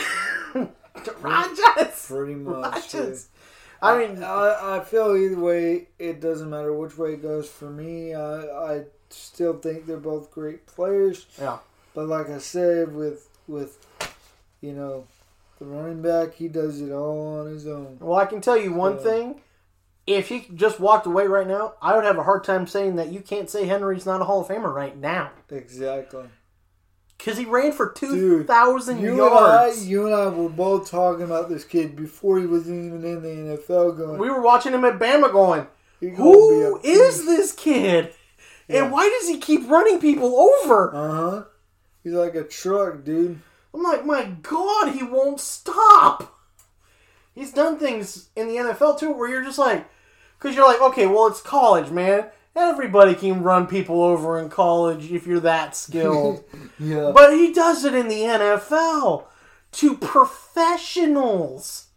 Rodgers. 1.22 2.06
Pretty 2.08 2.36
much. 2.36 2.96
I 3.82 3.98
mean, 3.98 4.24
I, 4.24 4.78
I 4.78 4.84
feel 4.84 5.16
either 5.16 5.40
way, 5.40 5.88
it 6.00 6.20
doesn't 6.20 6.50
matter 6.50 6.74
which 6.74 6.98
way 6.98 7.14
it 7.14 7.22
goes 7.22 7.48
for 7.50 7.70
me. 7.70 8.14
I, 8.14 8.42
I 8.42 8.84
still 9.10 9.58
think 9.58 9.86
they're 9.86 9.98
both 9.98 10.32
great 10.32 10.66
players. 10.66 11.26
yeah. 11.40 11.60
But 11.94 12.08
like 12.08 12.30
I 12.30 12.38
said, 12.38 12.94
with 12.94 13.28
with 13.48 13.86
you 14.62 14.74
know 14.74 15.06
the 15.60 15.66
running 15.66 16.02
back, 16.02 16.36
he 16.36 16.48
does 16.48 16.82
it 16.82 16.92
all 16.92 17.40
on 17.40 17.48
his 17.48 17.66
own. 17.68 17.98
Well, 18.00 18.20
I 18.20 18.26
can 18.26 18.42
tell 18.42 18.58
you 18.58 18.74
one 18.74 18.98
Yeah. 18.98 19.04
thing. 19.04 19.42
If 20.06 20.30
he 20.30 20.48
just 20.56 20.80
walked 20.80 21.06
away 21.06 21.28
right 21.28 21.48
now, 21.48 21.74
I 21.82 21.94
would 21.96 22.06
have 22.06 22.18
a 22.18 22.24
hard 22.24 22.44
time 22.46 22.66
saying 22.68 22.96
that 22.96 23.12
you 23.12 23.20
can't 23.20 23.50
say 23.50 23.66
Henry's 23.66 24.06
not 24.06 24.22
a 24.22 24.24
Hall 24.24 24.40
of 24.42 24.48
Famer 24.48 24.74
right 24.74 24.96
now. 24.96 25.32
Exactly. 25.50 26.24
Because 27.18 27.38
he 27.38 27.46
ran 27.46 27.72
for 27.72 27.94
Dude, 27.94 28.46
2,000 28.46 29.02
You 29.02 29.26
and 29.26 29.36
I, 29.36 29.72
you 29.74 30.06
and 30.06 30.16
I 30.16 30.28
were 30.28 30.50
both 30.50 30.90
talking 30.90 31.24
about 31.24 31.50
this 31.50 31.64
kid 31.64 31.96
before 31.96 32.40
he 32.40 32.46
was 32.46 32.70
even 32.70 33.04
in 33.04 33.24
the 33.24 33.58
NFL. 33.58 33.98
Going, 33.98 34.20
we 34.20 34.30
were 34.30 34.42
watching 34.42 34.74
him 34.74 34.86
at 34.86 35.00
Bama 35.00 35.32
going, 35.32 35.68
Who 36.00 36.80
is 36.84 37.26
this 37.26 37.52
kid? 37.54 38.14
Yeah. 38.68 38.84
And 38.84 38.92
why 38.92 39.10
does 39.10 39.28
he 39.30 39.40
keep 39.40 39.68
running 39.70 40.00
people 40.00 40.36
over? 40.38 40.94
Uh 40.96 41.12
huh. 41.12 41.44
He's 42.04 42.14
like 42.14 42.36
a 42.36 42.44
truck, 42.44 43.04
dude. 43.04 43.40
I'm 43.74 43.84
like, 43.84 44.06
my 44.06 44.26
God, 44.42 44.94
he 44.94 45.04
won't 45.04 45.40
stop. 45.40 46.36
He's 47.36 47.54
done 47.54 47.78
things 47.78 48.30
in 48.36 48.48
the 48.48 48.56
NFL 48.56 49.00
too 49.00 49.12
where 49.12 49.30
you're 49.30 49.44
just 49.44 49.60
like, 49.60 49.88
because 50.38 50.56
you're 50.56 50.68
like, 50.68 50.82
okay, 50.82 51.06
well, 51.06 51.28
it's 51.28 51.42
college, 51.42 51.92
man. 51.92 52.26
Everybody 52.58 53.14
can 53.14 53.44
run 53.44 53.68
people 53.68 54.02
over 54.02 54.40
in 54.40 54.50
college 54.50 55.12
if 55.12 55.28
you're 55.28 55.40
that 55.42 55.76
skilled. 55.76 56.44
Yeah. 56.80 57.12
but 57.12 57.34
he 57.34 57.54
does 57.54 57.86
it 57.86 57.96
in 57.96 58.08
the 58.08 58.22
NFL 58.22 59.26
to 59.74 59.98
professionals. 59.98 61.88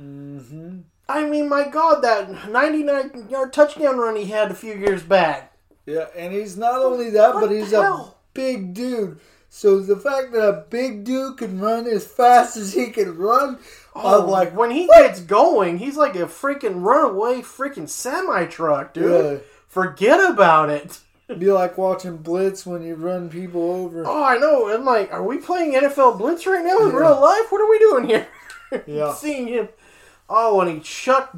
Mm-hmm. 0.00 0.80
I 1.08 1.24
mean, 1.24 1.48
my 1.48 1.68
God, 1.68 2.00
that 2.02 2.50
99 2.50 3.28
yard 3.30 3.52
touchdown 3.52 3.96
run 3.98 4.16
he 4.16 4.26
had 4.26 4.50
a 4.50 4.54
few 4.54 4.74
years 4.74 5.02
back. 5.02 5.52
Yeah, 5.86 6.06
and 6.16 6.32
he's 6.32 6.56
not 6.56 6.80
only 6.80 7.10
that, 7.10 7.34
What 7.34 7.42
but 7.48 7.50
he's 7.50 7.72
a 7.72 8.12
big 8.34 8.74
dude. 8.74 9.20
So 9.50 9.80
the 9.80 9.96
fact 9.96 10.32
that 10.32 10.46
a 10.46 10.64
big 10.68 11.04
dude 11.04 11.38
can 11.38 11.58
run 11.60 11.86
as 11.86 12.06
fast 12.06 12.56
as 12.56 12.74
he 12.74 12.88
can 12.90 13.16
run, 13.16 13.58
Oh, 13.94 14.22
I'm 14.22 14.28
like, 14.28 14.56
when 14.56 14.70
he 14.70 14.86
gets 14.86 15.20
going, 15.20 15.78
he's 15.78 15.96
like 15.96 16.14
a 16.14 16.26
freaking 16.26 16.82
runaway 16.84 17.40
freaking 17.40 17.88
semi 17.88 18.44
truck, 18.46 18.94
dude. 18.94 19.40
Yeah. 19.40 19.46
Forget 19.68 20.30
about 20.30 20.70
it. 20.70 20.98
it'd 21.28 21.40
be 21.40 21.50
like 21.52 21.76
watching 21.78 22.16
Blitz 22.16 22.64
when 22.66 22.82
you 22.82 22.94
run 22.94 23.28
people 23.28 23.70
over. 23.70 24.04
Oh, 24.06 24.24
I 24.24 24.38
know. 24.38 24.68
I'm 24.74 24.84
like, 24.84 25.12
are 25.12 25.22
we 25.22 25.38
playing 25.38 25.74
NFL 25.74 26.18
Blitz 26.18 26.46
right 26.46 26.64
now 26.64 26.78
in 26.80 26.88
Yeah. 26.90 26.96
real 26.98 27.20
life? 27.20 27.50
What 27.52 27.60
are 27.60 27.70
we 27.70 27.78
doing 27.78 28.08
here? 28.08 28.26
Yeah. 28.86 29.14
Seeing 29.14 29.46
him. 29.48 29.68
Oh, 30.28 30.60
and 30.60 30.70
he 30.70 30.80
chucked 30.80 31.34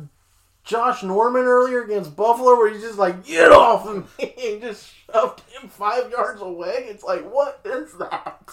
Josh 0.64 1.04
Norman 1.04 1.44
earlier 1.44 1.82
against 1.84 2.16
Buffalo, 2.16 2.56
where 2.56 2.68
he's 2.72 2.82
just 2.82 2.98
like, 2.98 3.24
get 3.24 3.52
off 3.52 3.86
him. 3.86 4.06
he 4.18 4.58
just 4.60 4.90
shoved 5.12 5.40
him 5.50 5.68
five 5.68 6.10
yards 6.10 6.40
away. 6.40 6.86
It's 6.88 7.04
like, 7.04 7.22
what 7.32 7.60
is 7.64 7.92
that? 7.98 8.50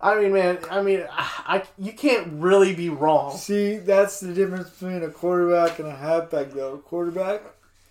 I 0.00 0.20
mean, 0.20 0.32
man, 0.34 0.58
I 0.70 0.82
mean, 0.82 1.04
I, 1.10 1.64
you 1.76 1.92
can't 1.94 2.28
really 2.34 2.76
be 2.76 2.90
wrong. 2.90 3.36
See, 3.36 3.78
that's 3.78 4.20
the 4.20 4.32
difference 4.32 4.70
between 4.70 5.02
a 5.02 5.08
quarterback 5.08 5.80
and 5.80 5.88
a 5.88 5.96
halfback, 5.96 6.50
though. 6.52 6.78
Quarterback, 6.78 7.42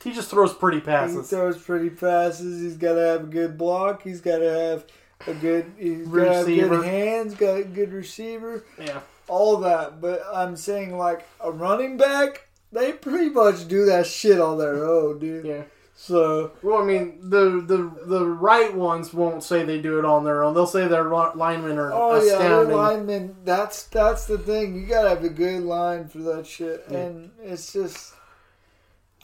He 0.03 0.11
just 0.13 0.29
throws 0.29 0.53
pretty 0.53 0.81
passes. 0.81 1.29
he 1.29 1.35
throws 1.35 1.57
pretty 1.57 1.89
passes. 1.89 2.61
He's 2.61 2.77
got 2.77 2.93
to 2.93 3.01
have 3.01 3.23
a 3.23 3.27
good 3.27 3.57
block. 3.57 4.03
He's 4.03 4.21
got 4.21 4.39
to 4.39 4.51
have 4.51 4.85
a 5.27 5.33
good. 5.33 5.71
He's 5.77 6.07
got 6.07 6.23
to 6.23 6.33
have 6.33 6.45
good 6.69 6.85
hands. 6.85 7.35
Got 7.35 7.57
a 7.57 7.63
good 7.63 7.93
receiver. 7.93 8.65
Yeah. 8.79 8.99
all 9.27 9.57
that, 9.57 10.01
but 10.01 10.21
I'm 10.33 10.55
saying 10.57 10.97
like 10.97 11.25
a 11.39 11.51
running 11.51 11.95
back, 11.97 12.47
they 12.71 12.91
pretty 12.91 13.29
much 13.29 13.67
do 13.67 13.85
that 13.85 14.05
shit 14.05 14.39
on 14.39 14.57
their 14.57 14.85
own, 14.85 15.19
dude. 15.19 15.45
Yeah. 15.45 15.63
So 15.95 16.51
Well, 16.63 16.81
I 16.81 16.85
mean, 16.85 17.19
the 17.21 17.63
the 17.65 17.91
the 18.07 18.25
right 18.25 18.73
ones 18.73 19.13
won't 19.13 19.43
say 19.43 19.63
they 19.63 19.79
do 19.79 19.99
it 19.99 20.05
on 20.05 20.23
their 20.23 20.43
own. 20.43 20.53
They'll 20.55 20.65
say 20.65 20.87
their 20.87 21.05
linemen 21.05 21.77
are 21.77 21.93
oh 21.93 22.21
yeah, 22.21 22.39
their 22.39 22.65
linemen. 22.65 23.35
That's 23.45 23.83
that's 23.83 24.25
the 24.25 24.37
thing. 24.39 24.75
You 24.75 24.87
gotta 24.87 25.09
have 25.09 25.23
a 25.23 25.29
good 25.29 25.63
line 25.63 26.07
for 26.09 26.17
that 26.19 26.45
shit, 26.47 26.85
and 26.89 27.31
it's 27.41 27.71
just. 27.71 28.13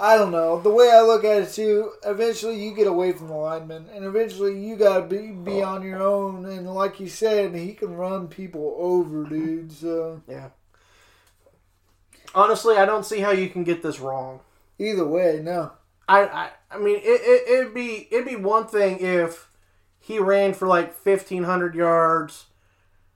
I 0.02 0.16
don't 0.16 0.32
know. 0.32 0.62
The 0.62 0.70
way 0.70 0.90
I 0.90 1.02
look 1.02 1.26
at 1.26 1.42
it 1.42 1.52
too, 1.52 1.92
eventually 2.06 2.64
you 2.64 2.74
get 2.74 2.88
away 2.88 3.12
from 3.12 3.28
the 3.28 3.34
lineman, 3.34 3.90
and 3.94 4.06
eventually 4.06 4.58
you 4.58 4.78
gotta 4.78 5.06
be 5.06 5.32
be 5.32 5.62
oh. 5.62 5.66
on 5.66 5.84
your 5.84 6.02
own. 6.02 6.46
And 6.46 6.74
like 6.74 7.00
you 7.02 7.10
said, 7.10 7.54
he 7.54 7.74
can 7.74 7.96
run 7.96 8.28
people 8.30 8.76
over, 8.80 9.26
dude. 9.26 9.72
So 9.74 10.22
yeah. 10.28 10.50
Honestly, 12.34 12.78
I 12.78 12.86
don't 12.86 13.06
see 13.06 13.20
how 13.20 13.32
you 13.32 13.50
can 13.50 13.64
get 13.64 13.82
this 13.82 14.00
wrong. 14.00 14.40
either 14.78 15.06
way, 15.06 15.42
no. 15.44 15.74
I 16.08 16.22
I, 16.22 16.50
I 16.72 16.78
mean, 16.80 16.98
it, 16.98 17.22
it 17.22 17.50
it'd 17.50 17.74
be 17.74 18.08
it'd 18.10 18.26
be 18.26 18.36
one 18.36 18.68
thing 18.68 19.00
if 19.00 19.50
he 20.00 20.18
ran 20.18 20.54
for 20.54 20.68
like 20.68 20.94
fifteen 20.94 21.44
hundred 21.44 21.76
yards 21.76 22.46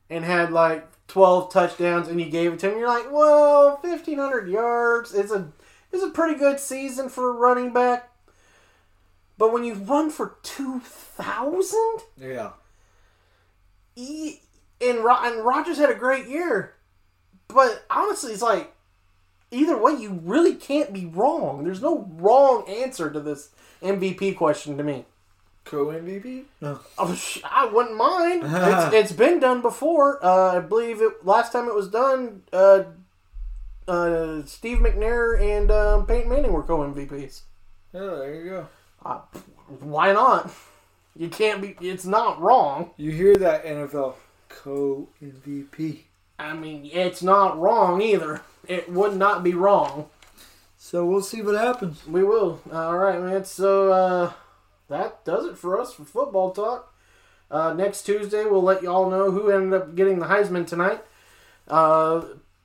and 0.09 0.25
had 0.25 0.51
like 0.51 0.87
twelve 1.07 1.51
touchdowns, 1.51 2.07
and 2.07 2.19
you 2.19 2.29
gave 2.29 2.53
it 2.53 2.59
to 2.59 2.71
him. 2.71 2.77
You're 2.77 2.87
like, 2.87 3.11
well, 3.11 3.77
fifteen 3.77 4.19
hundred 4.19 4.49
yards 4.49 5.13
is 5.13 5.31
a 5.31 5.51
is 5.93 6.03
a 6.03 6.09
pretty 6.09 6.35
good 6.37 6.59
season 6.59 7.09
for 7.09 7.29
a 7.29 7.33
running 7.33 7.71
back. 7.73 8.09
But 9.37 9.51
when 9.51 9.63
you 9.63 9.73
run 9.73 10.09
for 10.09 10.37
two 10.43 10.79
thousand. 10.79 11.99
Yeah. 12.17 12.51
he 13.95 14.41
and, 14.81 15.03
Ro- 15.03 15.23
and 15.23 15.45
Rodgers 15.45 15.77
had 15.77 15.89
a 15.89 15.95
great 15.95 16.27
year, 16.27 16.73
but 17.47 17.85
honestly, 17.89 18.33
it's 18.33 18.41
like 18.41 18.73
either 19.51 19.77
way, 19.77 19.93
you 19.93 20.19
really 20.23 20.55
can't 20.55 20.91
be 20.93 21.05
wrong. 21.05 21.63
There's 21.63 21.81
no 21.81 22.09
wrong 22.17 22.67
answer 22.67 23.09
to 23.09 23.19
this 23.19 23.49
MVP 23.81 24.35
question 24.35 24.77
to 24.77 24.83
me. 24.83 25.05
Co 25.63 25.85
MVP? 25.85 26.43
No. 26.59 26.79
Oh, 26.97 27.17
I 27.45 27.67
wouldn't 27.67 27.95
mind. 27.95 28.43
it's, 28.45 28.93
it's 28.93 29.11
been 29.13 29.39
done 29.39 29.61
before. 29.61 30.23
Uh, 30.23 30.57
I 30.57 30.59
believe 30.59 31.01
it 31.01 31.25
last 31.25 31.53
time 31.53 31.67
it 31.69 31.75
was 31.75 31.87
done. 31.87 32.43
Uh, 32.51 32.83
uh, 33.87 34.45
Steve 34.45 34.79
McNair 34.79 35.39
and 35.39 35.71
um, 35.71 36.05
Peyton 36.05 36.29
Manning 36.29 36.53
were 36.53 36.63
co 36.63 36.79
MVPs. 36.79 37.41
Yeah, 37.93 38.01
there 38.01 38.35
you 38.35 38.49
go. 38.49 38.67
Uh, 39.05 39.19
why 39.79 40.11
not? 40.13 40.51
You 41.15 41.29
can't 41.29 41.61
be. 41.61 41.75
It's 41.79 42.05
not 42.05 42.41
wrong. 42.41 42.91
You 42.97 43.11
hear 43.11 43.35
that 43.37 43.65
NFL 43.65 44.15
co 44.49 45.09
MVP. 45.21 45.99
I 46.39 46.53
mean, 46.53 46.89
it's 46.91 47.21
not 47.21 47.59
wrong 47.59 48.01
either. 48.01 48.41
It 48.67 48.91
would 48.91 49.15
not 49.15 49.43
be 49.43 49.53
wrong. 49.53 50.09
So 50.77 51.05
we'll 51.05 51.21
see 51.21 51.41
what 51.41 51.55
happens. 51.55 52.05
We 52.07 52.23
will. 52.23 52.61
All 52.71 52.97
right, 52.97 53.21
man. 53.21 53.45
So 53.45 53.91
uh, 53.91 54.33
that 54.89 55.23
does 55.23 55.45
it 55.45 55.57
for 55.57 55.79
us 55.79 55.93
for 55.93 56.03
football 56.03 56.51
talk. 56.51 56.93
Uh, 57.49 57.73
next 57.73 58.03
Tuesday, 58.03 58.45
we'll 58.45 58.63
let 58.63 58.81
you 58.81 58.89
all 58.89 59.09
know 59.09 59.29
who 59.31 59.51
ended 59.51 59.79
up 59.79 59.95
getting 59.95 60.19
the 60.19 60.25
Heisman 60.25 60.65
tonight. 60.65 61.01
Uh, 61.67 62.23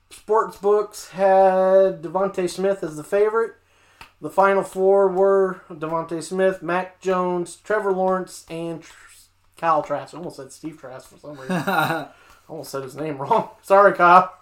sports 0.09 0.57
books 0.57 1.09
had 1.09 2.01
DeVonta 2.01 2.49
Smith 2.49 2.83
as 2.83 2.97
the 2.97 3.03
favorite. 3.03 3.55
The 4.21 4.29
final 4.29 4.63
four 4.63 5.07
were 5.07 5.61
DeVonta 5.69 6.21
Smith, 6.21 6.61
Mac 6.61 6.99
Jones, 6.99 7.55
Trevor 7.63 7.93
Lawrence, 7.93 8.45
and 8.49 8.83
Kyle 9.57 9.81
Trask. 9.81 10.13
I 10.13 10.17
almost 10.17 10.37
said 10.37 10.51
Steve 10.51 10.79
Trask 10.79 11.07
for 11.09 11.17
some 11.17 11.39
reason. 11.39 11.51
I 11.67 12.09
almost 12.47 12.71
said 12.71 12.83
his 12.83 12.95
name 12.95 13.17
wrong. 13.17 13.49
Sorry, 13.61 13.93
Kyle. 13.93 14.33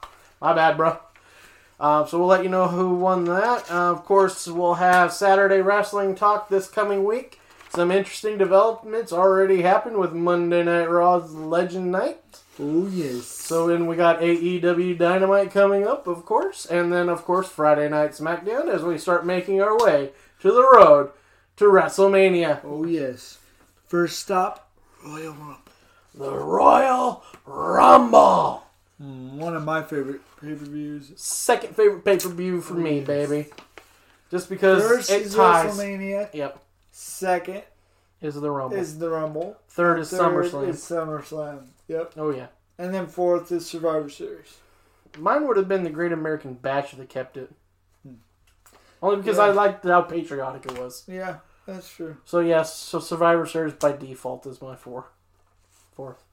My 0.41 0.53
bad, 0.53 0.77
bro. 0.77 0.97
Uh, 1.79 2.05
so 2.05 2.17
we'll 2.17 2.27
let 2.27 2.43
you 2.43 2.49
know 2.49 2.67
who 2.67 2.95
won 2.95 3.25
that. 3.25 3.69
Uh, 3.69 3.91
of 3.91 4.03
course, 4.03 4.47
we'll 4.47 4.75
have 4.75 5.13
Saturday 5.13 5.61
wrestling 5.61 6.15
talk 6.15 6.49
this 6.49 6.67
coming 6.67 7.03
week. 7.03 7.39
Some 7.69 7.91
interesting 7.91 8.37
developments 8.37 9.11
already 9.11 9.61
happened 9.61 9.97
with 9.97 10.13
Monday 10.13 10.63
Night 10.63 10.89
Raw's 10.89 11.33
Legend 11.33 11.91
Night. 11.91 12.39
Oh 12.59 12.87
yes. 12.87 13.25
So 13.25 13.67
then 13.67 13.87
we 13.87 13.95
got 13.95 14.19
AEW 14.19 14.97
Dynamite 14.97 15.51
coming 15.51 15.87
up, 15.87 16.07
of 16.07 16.25
course, 16.25 16.65
and 16.65 16.91
then 16.91 17.09
of 17.09 17.23
course 17.25 17.47
Friday 17.47 17.89
Night 17.89 18.11
SmackDown 18.11 18.67
as 18.73 18.83
we 18.83 18.97
start 18.97 19.25
making 19.25 19.61
our 19.61 19.77
way 19.77 20.11
to 20.41 20.51
the 20.51 20.63
road 20.63 21.11
to 21.57 21.65
WrestleMania, 21.65 22.61
Oh 22.63 22.85
yes. 22.85 23.39
First 23.87 24.19
stop, 24.19 24.69
Royal 25.05 25.33
Rumble. 25.33 25.57
the 26.13 26.31
Royal 26.33 27.23
Rumble. 27.45 28.63
Hmm, 28.97 29.37
one 29.37 29.55
of 29.55 29.63
my 29.63 29.83
favorite 29.83 30.21
pay 30.41 30.53
per 30.53 30.65
views. 30.65 31.11
Second 31.15 31.75
favorite 31.75 32.03
pay 32.03 32.17
per 32.17 32.29
view 32.29 32.61
for 32.61 32.73
oh, 32.73 32.77
me, 32.77 32.99
baby. 33.01 33.47
Just 34.29 34.49
because 34.49 34.83
First 34.83 35.09
it 35.09 35.21
is 35.21 35.35
ties. 35.35 35.77
WrestleMania. 35.77 36.33
Yep, 36.33 36.59
Second 36.91 37.63
is 38.21 38.35
the 38.35 38.49
Rumble. 38.51 38.77
is 38.77 38.97
the 38.99 39.09
Rumble. 39.09 39.57
Third 39.69 39.99
is 39.99 40.09
Third 40.09 40.19
SummerSlam. 40.21 40.67
is 40.69 40.77
SummerSlam. 40.81 41.65
Yep. 41.87 42.13
Oh 42.17 42.31
yeah, 42.31 42.47
And 42.77 42.93
then 42.93 43.07
fourth 43.07 43.51
is 43.51 43.65
Survivor 43.65 44.09
Series. 44.09 44.57
mine 45.17 45.47
would 45.47 45.57
have 45.57 45.67
been 45.67 45.83
the 45.83 45.89
Great 45.89 46.11
American 46.11 46.53
Bash 46.55 46.93
if 46.93 46.99
they 46.99 47.05
kept 47.05 47.37
it. 47.37 47.51
Hmm. 48.05 48.15
Only 49.01 49.17
because 49.17 49.39
I 49.39 49.51
liked 49.51 49.83
how 49.85 50.01
patriotic 50.01 50.65
it 50.65 50.79
was. 50.79 51.03
Yeah, 51.07 51.37
that's 51.65 51.89
true. 51.89 52.17
So 52.25 52.39
yes, 52.39 52.75
so 52.75 52.99
Survivor 52.99 53.45
Series 53.45 53.73
by 53.73 53.91
default 53.93 54.45
is 54.47 54.61
my 54.61 54.75
four, 54.75 55.05
fourth. 55.95 56.23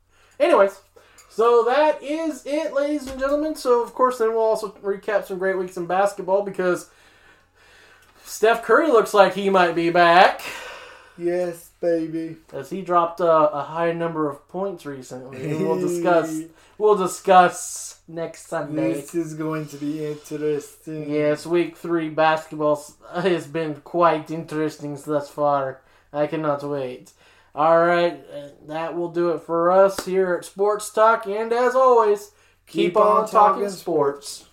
Anyways, 0.41 0.81
So 1.29 1.65
that 1.65 2.03
is 2.03 2.45
it, 2.47 2.73
ladies 2.75 3.07
and 3.09 3.21
gentlemen. 3.21 3.55
So 3.55 3.83
of 3.83 3.95
course, 3.95 4.19
then 4.19 4.31
we'll 4.31 4.41
also 4.41 4.71
recap 4.83 5.27
some 5.27 5.39
great 5.39 5.59
weeks 5.59 5.77
in 5.77 5.87
basketball 5.87 6.43
because 6.43 6.89
Steph 8.25 8.63
Curry 8.65 8.89
looks 8.89 9.13
like 9.15 9.35
he 9.35 9.51
might 9.51 9.75
be 9.75 9.91
back 9.91 10.41
Yes, 11.17 11.71
baby. 11.85 12.37
as 12.53 12.71
he 12.71 12.83
dropped 12.83 13.21
a, 13.21 13.31
a 13.31 13.63
high 13.63 13.93
number 13.93 14.29
of 14.29 14.49
points 14.49 14.87
recently. 14.87 15.55
We'll 15.57 15.81
discuss. 15.81 16.43
We'll 16.79 16.97
discuss 16.97 18.01
next 18.09 18.49
Sunday. 18.49 18.95
This 18.95 19.15
is 19.15 19.35
going 19.35 19.67
to 19.69 19.77
be 19.77 20.05
interesting. 20.05 21.11
Yes, 21.11 21.47
week 21.47 21.77
three 21.77 22.09
basketball 22.09 22.83
has 23.15 23.47
been 23.47 23.77
quite 23.77 24.31
interesting 24.31 24.99
thus 25.07 25.31
far. 25.31 25.83
I 26.13 26.27
cannot 26.27 26.63
wait. 26.63 27.13
All 27.55 27.79
right, 27.79 28.21
uh, 28.35 28.49
that 28.67 28.97
will 28.97 29.11
do 29.11 29.31
it 29.31 29.43
for 29.43 29.71
us 29.71 30.05
here 30.05 30.35
at 30.35 30.45
Sports 30.45 30.91
Talk. 30.91 31.27
And 31.27 31.53
as 31.53 31.77
always, 31.77 32.33
keep, 32.67 32.97
on, 32.97 33.29
talking 33.29 33.69
sports. 33.69 34.47